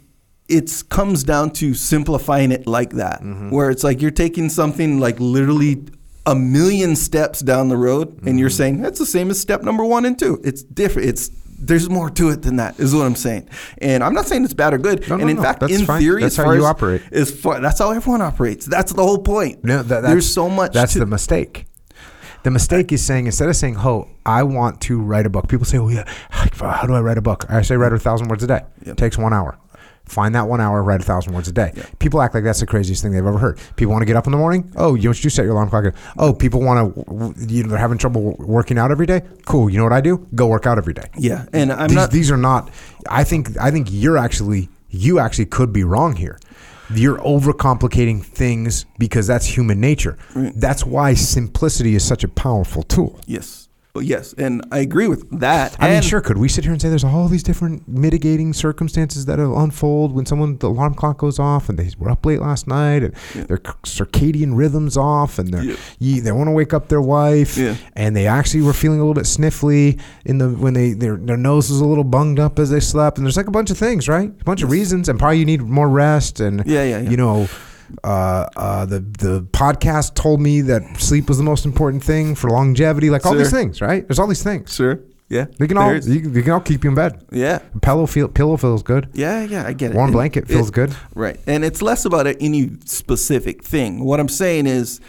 it 0.48 0.84
comes 0.88 1.24
down 1.24 1.50
to 1.52 1.74
simplifying 1.74 2.52
it 2.52 2.66
like 2.66 2.90
that, 2.90 3.20
mm-hmm. 3.20 3.50
where 3.50 3.70
it's 3.70 3.84
like 3.84 4.00
you're 4.00 4.10
taking 4.10 4.48
something 4.48 5.00
like 5.00 5.18
literally 5.18 5.84
a 6.26 6.34
million 6.34 6.96
steps 6.96 7.40
down 7.40 7.68
the 7.68 7.76
road, 7.76 8.26
and 8.26 8.38
you're 8.38 8.48
mm-hmm. 8.48 8.56
saying 8.56 8.82
that's 8.82 8.98
the 8.98 9.06
same 9.06 9.30
as 9.30 9.40
step 9.40 9.62
number 9.62 9.84
one 9.84 10.04
and 10.04 10.18
two. 10.18 10.40
It's 10.44 10.62
different. 10.62 11.08
It's 11.08 11.30
there's 11.58 11.88
more 11.88 12.10
to 12.10 12.30
it 12.30 12.42
than 12.42 12.56
that. 12.56 12.78
Is 12.78 12.94
what 12.94 13.06
I'm 13.06 13.16
saying. 13.16 13.48
And 13.78 14.04
I'm 14.04 14.14
not 14.14 14.26
saying 14.26 14.44
it's 14.44 14.54
bad 14.54 14.74
or 14.74 14.78
good. 14.78 15.08
No, 15.08 15.16
no, 15.16 15.22
and 15.22 15.30
in 15.30 15.36
no, 15.36 15.42
fact, 15.42 15.60
that's 15.60 15.72
in 15.72 15.86
fine. 15.86 16.00
theory, 16.00 16.22
That's 16.22 16.36
how 16.36 16.50
you 16.52 16.58
as- 16.58 16.64
operate. 16.64 17.02
As 17.10 17.30
far, 17.30 17.60
that's 17.60 17.78
how 17.78 17.90
everyone 17.90 18.22
operates. 18.22 18.66
That's 18.66 18.92
the 18.92 19.02
whole 19.02 19.18
point. 19.18 19.64
No, 19.64 19.82
that, 19.82 19.88
that's, 19.88 20.06
there's 20.06 20.32
so 20.32 20.48
much. 20.48 20.72
That's 20.72 20.92
to, 20.94 21.00
the 21.00 21.06
mistake. 21.06 21.66
The 22.44 22.50
mistake 22.50 22.92
is 22.92 23.02
saying 23.04 23.26
instead 23.26 23.48
of 23.48 23.56
saying, 23.56 23.78
"Oh, 23.78 24.08
I 24.24 24.42
want 24.42 24.80
to 24.82 25.00
write 25.00 25.26
a 25.26 25.30
book," 25.30 25.48
people 25.48 25.64
say, 25.64 25.78
"Oh 25.78 25.88
yeah, 25.88 26.04
how 26.30 26.86
do 26.86 26.94
I 26.94 27.00
write 27.00 27.18
a 27.18 27.22
book?" 27.22 27.46
I 27.48 27.62
say, 27.62 27.76
"Write 27.76 27.92
a 27.92 27.98
thousand 27.98 28.28
words 28.28 28.42
a 28.42 28.46
day. 28.46 28.60
Yep. 28.84 28.96
takes 28.98 29.18
one 29.18 29.32
hour. 29.32 29.58
Find 30.04 30.34
that 30.34 30.46
one 30.46 30.60
hour, 30.60 30.82
write 30.82 31.00
a 31.00 31.04
thousand 31.04 31.32
words 31.32 31.48
a 31.48 31.52
day." 31.52 31.72
People 32.00 32.20
act 32.20 32.34
like 32.34 32.44
that's 32.44 32.60
the 32.60 32.66
craziest 32.66 33.02
thing 33.02 33.12
they've 33.12 33.24
ever 33.24 33.38
heard. 33.38 33.58
People 33.76 33.92
want 33.92 34.02
to 34.02 34.06
get 34.06 34.16
up 34.16 34.26
in 34.26 34.32
the 34.32 34.36
morning. 34.36 34.70
Oh, 34.76 34.94
you 34.94 35.08
want 35.08 35.24
you 35.24 35.30
to 35.30 35.34
set 35.34 35.44
your 35.46 35.52
alarm 35.52 35.70
clock. 35.70 35.94
Oh, 36.18 36.34
people 36.34 36.60
want 36.60 36.94
to. 36.94 37.34
You 37.50 37.62
know, 37.62 37.70
they're 37.70 37.78
having 37.78 37.96
trouble 37.96 38.36
working 38.38 38.76
out 38.78 38.90
every 38.90 39.06
day. 39.06 39.22
Cool. 39.46 39.70
You 39.70 39.78
know 39.78 39.84
what 39.84 39.94
I 39.94 40.02
do? 40.02 40.28
Go 40.34 40.46
work 40.46 40.66
out 40.66 40.76
every 40.76 40.92
day. 40.92 41.08
yeah, 41.16 41.46
and 41.54 41.72
I'm 41.72 41.88
these, 41.88 41.96
not. 41.96 42.10
these 42.10 42.30
are 42.30 42.36
not. 42.36 42.70
I 43.08 43.24
think. 43.24 43.58
I 43.58 43.70
think 43.70 43.88
you're 43.90 44.18
actually. 44.18 44.68
You 44.90 45.18
actually 45.18 45.46
could 45.46 45.72
be 45.72 45.82
wrong 45.82 46.14
here. 46.14 46.38
You're 46.96 47.18
overcomplicating 47.18 48.22
things 48.24 48.86
because 48.98 49.26
that's 49.26 49.46
human 49.46 49.80
nature. 49.80 50.18
That's 50.34 50.84
why 50.84 51.14
simplicity 51.14 51.94
is 51.94 52.04
such 52.04 52.24
a 52.24 52.28
powerful 52.28 52.82
tool. 52.82 53.18
yes, 53.26 53.63
Yes, 54.00 54.32
and 54.36 54.60
I 54.72 54.78
agree 54.80 55.06
with 55.06 55.38
that. 55.38 55.76
I 55.80 55.90
mean, 55.90 56.02
sure, 56.02 56.20
could 56.20 56.36
we 56.36 56.48
sit 56.48 56.64
here 56.64 56.72
and 56.72 56.82
say 56.82 56.88
there's 56.88 57.04
all 57.04 57.28
these 57.28 57.44
different 57.44 57.86
mitigating 57.86 58.52
circumstances 58.52 59.26
that 59.26 59.38
unfold 59.38 60.12
when 60.12 60.26
someone 60.26 60.58
the 60.58 60.68
alarm 60.68 60.94
clock 60.94 61.18
goes 61.18 61.38
off 61.38 61.68
and 61.68 61.78
they 61.78 61.90
were 61.96 62.10
up 62.10 62.26
late 62.26 62.40
last 62.40 62.66
night 62.66 63.04
and 63.04 63.14
their 63.46 63.58
circadian 63.58 64.56
rhythms 64.56 64.96
off 64.96 65.38
and 65.38 65.54
they're, 65.54 65.62
Yeah. 65.62 65.76
ye- 66.00 66.18
they 66.18 66.32
want 66.32 66.48
to 66.48 66.52
wake 66.52 66.74
up 66.74 66.88
their 66.88 67.00
wife 67.00 67.56
Yeah. 67.56 67.76
and 67.94 68.16
they 68.16 68.26
actually 68.26 68.62
were 68.62 68.72
feeling 68.72 68.98
a 68.98 69.02
little 69.02 69.14
bit 69.14 69.26
sniffly 69.26 70.00
in 70.24 70.38
the 70.38 70.48
when 70.50 70.74
they 70.74 70.92
their 70.92 71.16
their 71.16 71.36
nose 71.36 71.70
was 71.70 71.80
a 71.80 71.84
little 71.86 72.02
bunged 72.04 72.40
up 72.40 72.58
as 72.58 72.70
they 72.70 72.80
slept 72.80 73.18
and 73.18 73.24
there's 73.26 73.36
like 73.36 73.46
a 73.46 73.52
bunch 73.52 73.70
of 73.70 73.78
things 73.78 74.08
right 74.08 74.28
a 74.40 74.44
bunch 74.44 74.62
of 74.62 74.70
reasons 74.72 75.08
and 75.08 75.20
probably 75.20 75.38
you 75.38 75.44
need 75.44 75.62
more 75.62 75.88
rest 75.88 76.40
and 76.40 76.64
Yeah, 76.66 76.82
yeah, 76.82 77.00
yeah. 77.00 77.10
you 77.10 77.16
know. 77.16 77.46
Uh, 78.02 78.46
uh, 78.56 78.84
the 78.86 79.00
the 79.00 79.42
podcast 79.52 80.14
told 80.14 80.40
me 80.40 80.60
that 80.62 80.82
sleep 81.00 81.28
was 81.28 81.38
the 81.38 81.44
most 81.44 81.64
important 81.64 82.02
thing 82.02 82.34
for 82.34 82.50
longevity. 82.50 83.10
Like 83.10 83.24
all 83.26 83.32
Sure. 83.32 83.38
these 83.42 83.50
things, 83.52 83.80
right? 83.80 84.06
There's 84.06 84.18
all 84.18 84.26
these 84.26 84.42
things. 84.42 84.74
Sure. 84.74 85.00
Yeah. 85.28 85.46
They 85.58 85.66
can 85.66 85.78
all 85.78 85.94
you, 85.94 86.30
you 86.30 86.42
can 86.42 86.52
all 86.52 86.60
keep 86.60 86.84
you 86.84 86.90
in 86.90 86.96
bed. 86.96 87.24
Yeah. 87.32 87.58
Pillow 87.82 88.06
feel 88.06 88.28
pillow 88.28 88.56
feels 88.56 88.82
good. 88.82 89.08
Yeah, 89.14 89.42
yeah, 89.44 89.66
I 89.66 89.72
get 89.72 89.92
it. 89.92 89.96
Warm 89.96 90.12
blanket 90.12 90.46
feels 90.48 90.68
it- 90.68 90.74
good. 90.74 90.94
Right. 91.14 91.40
And 91.46 91.64
it's 91.64 91.80
less 91.82 92.04
about 92.04 92.26
any 92.40 92.70
specific 92.84 93.64
thing. 93.64 94.04
What 94.04 94.20
I'm 94.20 94.28
saying 94.28 94.66
is 94.66 95.00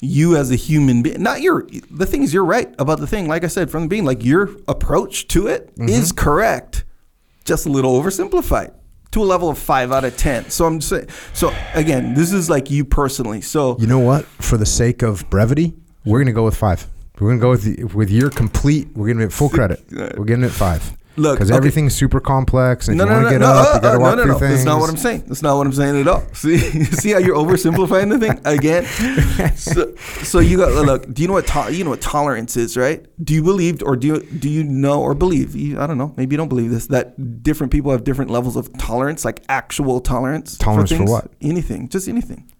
you 0.00 0.36
as 0.36 0.50
a 0.50 0.56
human 0.56 1.02
being, 1.02 1.22
not 1.22 1.40
your, 1.42 1.66
the 1.90 2.06
thing 2.06 2.22
is 2.22 2.32
you're 2.34 2.44
right 2.44 2.74
about 2.78 2.98
the 3.00 3.06
thing. 3.06 3.28
Like 3.28 3.44
I 3.44 3.48
said 3.48 3.70
from 3.70 3.82
the 3.82 3.88
being, 3.88 4.04
like 4.04 4.24
your 4.24 4.50
approach 4.66 5.28
to 5.28 5.46
it 5.46 5.70
is 5.76 6.12
Mm-hmm. 6.12 6.16
correct, 6.16 6.84
just 7.44 7.66
a 7.66 7.68
little 7.68 8.00
oversimplified 8.02 8.72
to 9.12 9.22
a 9.22 9.24
level 9.24 9.48
of 9.48 9.58
five 9.58 9.92
out 9.92 10.04
of 10.04 10.16
10. 10.16 10.50
So 10.50 10.66
I'm 10.66 10.80
saying, 10.80 11.08
so 11.32 11.52
again, 11.74 12.14
this 12.14 12.32
is 12.32 12.48
like 12.48 12.70
you 12.70 12.84
personally. 12.84 13.40
So 13.40 13.76
You 13.78 13.86
know 13.86 13.98
what? 13.98 14.24
For 14.24 14.56
the 14.56 14.66
sake 14.66 15.02
of 15.02 15.28
brevity, 15.30 15.74
we're 16.04 16.20
gonna 16.20 16.32
go 16.32 16.44
with 16.44 16.56
five. 16.56 16.86
We're 17.18 17.30
gonna 17.30 17.40
go 17.40 17.50
with 17.50 17.64
the, 17.64 17.84
with 17.84 18.10
your 18.10 18.30
complete. 18.30 18.88
We're 18.94 19.20
it 19.20 19.32
full 19.32 19.48
credit. 19.50 19.82
We're 19.90 20.24
giving 20.24 20.44
it 20.44 20.50
five. 20.50 20.96
Look, 21.16 21.38
because 21.38 21.50
okay. 21.50 21.56
everyth's 21.56 21.94
super 21.94 22.20
complex, 22.20 22.88
and 22.88 22.96
No, 22.96 23.04
you 23.04 23.10
no, 23.10 23.16
want 23.16 23.24
no, 23.24 23.28
to 23.30 23.34
get 23.34 23.40
no, 23.40 23.52
up, 23.52 23.66
uh, 23.66 23.74
you 23.74 23.80
got 23.80 23.90
to 23.90 23.96
uh, 23.96 24.00
walk 24.00 24.10
no, 24.10 24.14
no, 24.14 24.22
through 24.22 24.32
no. 24.32 24.38
things. 24.38 24.52
That's 24.52 24.64
not 24.64 24.80
what 24.80 24.90
I'm 24.90 24.96
saying. 24.96 25.24
That's 25.26 25.42
not 25.42 25.56
what 25.56 25.66
I'm 25.66 25.72
saying 25.72 26.00
at 26.00 26.08
all. 26.08 26.22
See, 26.34 26.58
see 26.84 27.10
how 27.10 27.18
you're 27.18 27.36
oversimplifying 27.36 28.10
the 28.10 28.18
thing 28.18 28.40
again. 28.44 28.86
So, 29.60 29.94
so 30.22 30.38
you 30.38 30.56
got 30.56 30.72
look. 30.72 31.12
Do 31.12 31.22
you 31.22 31.28
know 31.28 31.34
what 31.34 31.46
to, 31.48 31.72
you 31.72 31.84
know 31.84 31.90
what 31.90 32.00
tolerance 32.00 32.56
is, 32.56 32.76
right? 32.76 33.04
Do 33.22 33.34
you 33.34 33.42
believe, 33.42 33.82
or 33.82 33.96
do 33.96 34.06
you 34.06 34.20
do 34.20 34.48
you 34.48 34.64
know 34.64 35.02
or 35.02 35.14
believe? 35.14 35.54
You, 35.54 35.78
I 35.80 35.86
don't 35.86 35.98
know. 35.98 36.14
Maybe 36.16 36.34
you 36.34 36.36
don't 36.38 36.48
believe 36.48 36.70
this. 36.70 36.86
That 36.86 37.42
different 37.42 37.72
people 37.72 37.90
have 37.90 38.04
different 38.04 38.30
levels 38.30 38.56
of 38.56 38.72
tolerance, 38.78 39.24
like 39.24 39.42
actual 39.48 40.00
tolerance. 40.00 40.56
Tolerance 40.56 40.90
for 40.90 40.98
things. 40.98 41.10
what? 41.10 41.30
Anything, 41.40 41.88
just 41.88 42.08
anything. 42.08 42.50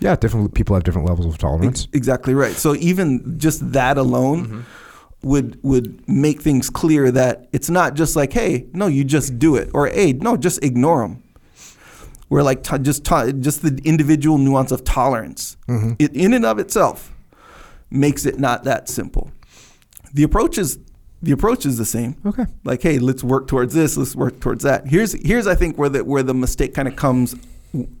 Yeah, 0.00 0.16
different 0.16 0.54
people 0.54 0.74
have 0.74 0.82
different 0.82 1.06
levels 1.06 1.26
of 1.26 1.38
tolerance. 1.38 1.86
Exactly 1.92 2.34
right. 2.34 2.54
So 2.54 2.74
even 2.76 3.38
just 3.38 3.72
that 3.72 3.98
alone 3.98 4.64
would 5.22 5.62
would 5.62 6.06
make 6.08 6.42
things 6.42 6.70
clear 6.70 7.10
that 7.10 7.48
it's 7.52 7.70
not 7.70 7.94
just 7.94 8.16
like, 8.16 8.32
hey, 8.32 8.66
no, 8.72 8.86
you 8.86 9.04
just 9.04 9.38
do 9.38 9.56
it, 9.56 9.70
or 9.72 9.86
hey, 9.86 10.12
no, 10.12 10.36
just 10.36 10.62
ignore 10.64 11.02
them. 11.02 11.22
We're 12.28 12.42
like 12.42 12.62
just 12.82 13.04
just 13.04 13.62
the 13.62 13.80
individual 13.84 14.38
nuance 14.38 14.72
of 14.72 14.84
tolerance, 14.84 15.56
mm-hmm. 15.68 15.92
it 15.98 16.14
in 16.14 16.32
and 16.32 16.44
of 16.46 16.58
itself 16.58 17.12
makes 17.90 18.24
it 18.24 18.38
not 18.38 18.64
that 18.64 18.88
simple. 18.88 19.30
The 20.14 20.22
approach 20.22 20.58
is 20.58 20.78
the 21.22 21.32
approach 21.32 21.64
is 21.66 21.78
the 21.78 21.84
same. 21.84 22.16
Okay. 22.26 22.46
Like, 22.64 22.82
hey, 22.82 22.98
let's 22.98 23.22
work 23.22 23.46
towards 23.46 23.74
this. 23.74 23.96
Let's 23.96 24.16
work 24.16 24.40
towards 24.40 24.64
that. 24.64 24.88
Here's 24.88 25.12
here's 25.12 25.46
I 25.46 25.54
think 25.54 25.78
where 25.78 25.88
the 25.88 26.04
where 26.04 26.22
the 26.22 26.34
mistake 26.34 26.74
kind 26.74 26.88
of 26.88 26.96
comes 26.96 27.36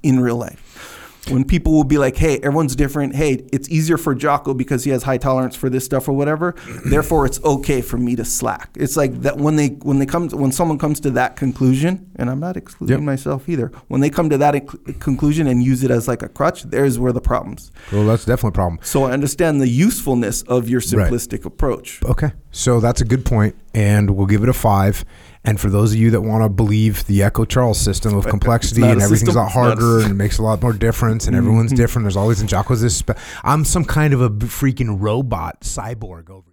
in 0.02 0.20
real 0.20 0.36
life. 0.36 0.91
When 1.28 1.44
people 1.44 1.72
will 1.72 1.84
be 1.84 1.98
like, 1.98 2.16
hey, 2.16 2.38
everyone's 2.38 2.74
different. 2.74 3.14
Hey, 3.14 3.44
it's 3.52 3.68
easier 3.68 3.96
for 3.96 4.12
Jocko 4.12 4.54
because 4.54 4.82
he 4.82 4.90
has 4.90 5.04
high 5.04 5.18
tolerance 5.18 5.54
for 5.54 5.70
this 5.70 5.84
stuff 5.84 6.08
or 6.08 6.12
whatever. 6.14 6.56
Therefore, 6.84 7.26
it's 7.26 7.40
okay 7.44 7.80
for 7.80 7.96
me 7.96 8.16
to 8.16 8.24
slack. 8.24 8.70
It's 8.74 8.96
like 8.96 9.20
that 9.22 9.36
when 9.36 9.54
they 9.54 9.68
when 9.68 10.00
they 10.00 10.06
come 10.06 10.28
when 10.30 10.50
someone 10.50 10.78
comes 10.78 10.98
to 11.00 11.10
that 11.12 11.36
conclusion, 11.36 12.10
and 12.16 12.28
I'm 12.28 12.40
not 12.40 12.56
excluding 12.56 12.96
Yep. 12.98 13.04
myself 13.06 13.48
either. 13.48 13.70
When 13.86 14.00
they 14.00 14.10
come 14.10 14.30
to 14.30 14.38
that 14.38 14.54
inc- 14.54 14.98
conclusion 14.98 15.46
and 15.46 15.62
use 15.62 15.84
it 15.84 15.92
as 15.92 16.08
like 16.08 16.22
a 16.22 16.28
crutch, 16.28 16.64
there's 16.64 16.98
where 16.98 17.12
the 17.12 17.20
problems. 17.20 17.70
Well, 17.92 18.04
that's 18.04 18.24
definitely 18.24 18.48
a 18.48 18.52
problem. 18.52 18.80
So 18.82 19.04
I 19.04 19.12
understand 19.12 19.60
the 19.60 19.68
usefulness 19.68 20.42
of 20.42 20.68
your 20.68 20.80
Right. 20.92 21.08
simplistic 21.12 21.44
approach. 21.44 22.00
Okay, 22.04 22.32
so 22.50 22.80
that's 22.80 23.00
a 23.00 23.04
good 23.04 23.24
point, 23.24 23.54
and 23.74 24.10
we'll 24.10 24.26
give 24.26 24.42
it 24.42 24.48
a 24.48 24.52
five. 24.52 25.04
And 25.44 25.60
for 25.60 25.70
those 25.70 25.92
of 25.92 25.98
you 25.98 26.10
that 26.12 26.20
want 26.20 26.44
to 26.44 26.48
believe 26.48 27.04
the 27.06 27.22
Echo 27.22 27.44
Charles 27.44 27.80
system 27.80 28.14
of 28.16 28.26
complexity 28.26 28.82
and 28.82 29.02
everything's 29.02 29.34
a 29.34 29.38
lot 29.40 29.50
harder 29.50 30.00
and 30.00 30.12
it 30.12 30.14
makes 30.14 30.38
a 30.38 30.42
lot 30.42 30.62
more 30.62 30.72
difference 30.72 31.26
and 31.26 31.34
everyone's 31.34 31.72
different. 31.72 32.04
There's 32.04 32.16
always 32.16 32.40
and 32.40 32.48
Jocko's 32.48 32.80
this. 32.80 32.98
Spe- 32.98 33.18
I'm 33.42 33.64
some 33.64 33.84
kind 33.84 34.14
of 34.14 34.20
a 34.20 34.30
freaking 34.30 34.98
robot 35.00 35.62
cyborg 35.62 36.30
over. 36.30 36.52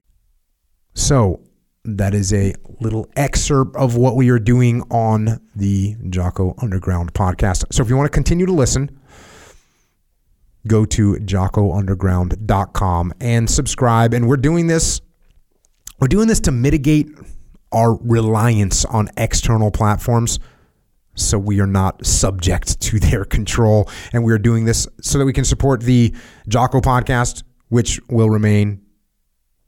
So 0.95 1.43
that 1.86 2.15
is 2.15 2.34
a 2.34 2.55
little 2.79 3.08
excerpt 3.15 3.75
of 3.75 3.95
what 3.95 4.15
we 4.15 4.29
are 4.29 4.39
doing 4.39 4.82
on 4.89 5.39
the 5.55 5.95
Jocko 6.10 6.55
Underground 6.60 7.13
podcast. 7.13 7.65
So 7.71 7.84
if 7.84 7.89
you 7.89 7.95
want 7.97 8.08
to 8.08 8.15
continue 8.15 8.47
to 8.47 8.53
listen, 8.53 8.99
go 10.67 10.84
to 10.86 11.13
jockounderground.com 11.15 13.13
and 13.21 13.49
subscribe. 13.49 14.13
And 14.13 14.27
we're 14.27 14.38
doing 14.38 14.67
this 14.67 14.99
we're 15.99 16.07
doing 16.07 16.27
this 16.27 16.39
to 16.41 16.51
mitigate 16.51 17.09
our 17.71 17.95
reliance 17.95 18.85
on 18.85 19.09
external 19.17 19.71
platforms 19.71 20.39
so 21.15 21.38
we 21.38 21.59
are 21.59 21.67
not 21.67 22.05
subject 22.05 22.79
to 22.81 22.99
their 22.99 23.25
control. 23.25 23.89
And 24.13 24.23
we 24.23 24.33
are 24.33 24.38
doing 24.38 24.65
this 24.65 24.88
so 25.01 25.19
that 25.19 25.25
we 25.25 25.33
can 25.33 25.45
support 25.45 25.81
the 25.81 26.13
Jocko 26.47 26.79
podcast, 26.81 27.43
which 27.67 27.99
will 28.09 28.29
remain 28.29 28.81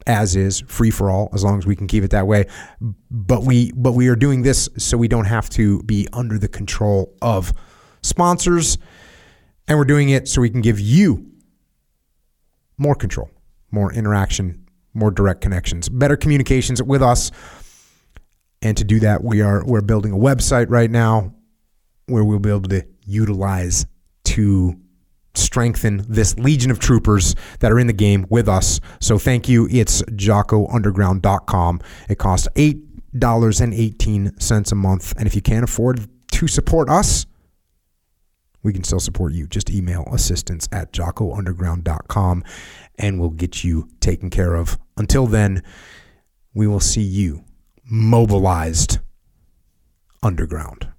as 0.07 0.35
is, 0.35 0.61
free 0.61 0.89
for 0.89 1.11
all, 1.11 1.29
as 1.31 1.43
long 1.43 1.59
as 1.59 1.67
we 1.67 1.75
can 1.75 1.85
keep 1.85 2.03
it 2.03 2.09
that 2.11 2.25
way. 2.25 2.47
But 3.11 3.43
we 3.43 3.71
but 3.73 3.91
we 3.91 4.07
are 4.07 4.15
doing 4.15 4.41
this 4.41 4.67
so 4.77 4.97
we 4.97 5.07
don't 5.07 5.25
have 5.25 5.47
to 5.51 5.83
be 5.83 6.07
under 6.11 6.39
the 6.39 6.47
control 6.47 7.15
of 7.21 7.53
sponsors. 8.01 8.77
And 9.67 9.77
we're 9.77 9.85
doing 9.85 10.09
it 10.09 10.27
so 10.27 10.41
we 10.41 10.49
can 10.49 10.61
give 10.61 10.79
you 10.79 11.31
more 12.77 12.95
control, 12.95 13.29
more 13.69 13.93
interaction, 13.93 14.65
more 14.93 15.11
direct 15.11 15.41
connections, 15.41 15.89
better 15.89 16.17
communications 16.17 16.81
with 16.81 17.01
us. 17.01 17.31
And 18.61 18.77
to 18.77 18.83
do 18.83 18.99
that, 18.99 19.23
we 19.23 19.41
are 19.41 19.65
we're 19.65 19.81
building 19.81 20.11
a 20.11 20.17
website 20.17 20.69
right 20.69 20.91
now 20.91 21.33
where 22.05 22.23
we'll 22.23 22.39
be 22.39 22.49
able 22.49 22.69
to 22.69 22.85
utilize 23.05 23.85
to 24.25 24.75
strengthen 25.33 26.05
this 26.07 26.37
legion 26.37 26.69
of 26.71 26.79
troopers 26.79 27.35
that 27.59 27.71
are 27.71 27.79
in 27.79 27.87
the 27.87 27.93
game 27.93 28.25
with 28.29 28.49
us. 28.49 28.81
So 28.99 29.17
thank 29.17 29.47
you. 29.47 29.69
It's 29.71 30.01
jockounderground.com. 30.03 31.79
It 32.09 32.17
costs 32.17 32.49
$8.18 32.55 34.71
a 34.71 34.75
month. 34.75 35.13
And 35.17 35.27
if 35.27 35.35
you 35.35 35.41
can't 35.41 35.63
afford 35.63 36.05
to 36.33 36.47
support 36.47 36.89
us, 36.89 37.25
we 38.63 38.73
can 38.73 38.83
still 38.83 38.99
support 38.99 39.33
you. 39.33 39.47
Just 39.47 39.69
email 39.69 40.07
assistance 40.11 40.67
at 40.71 40.91
jockounderground.com 40.93 42.43
and 42.97 43.19
we'll 43.19 43.29
get 43.29 43.63
you 43.63 43.89
taken 43.99 44.29
care 44.29 44.55
of. 44.55 44.77
Until 44.97 45.27
then, 45.27 45.63
we 46.53 46.67
will 46.67 46.79
see 46.79 47.01
you 47.01 47.43
mobilized 47.83 48.99
underground. 50.23 50.90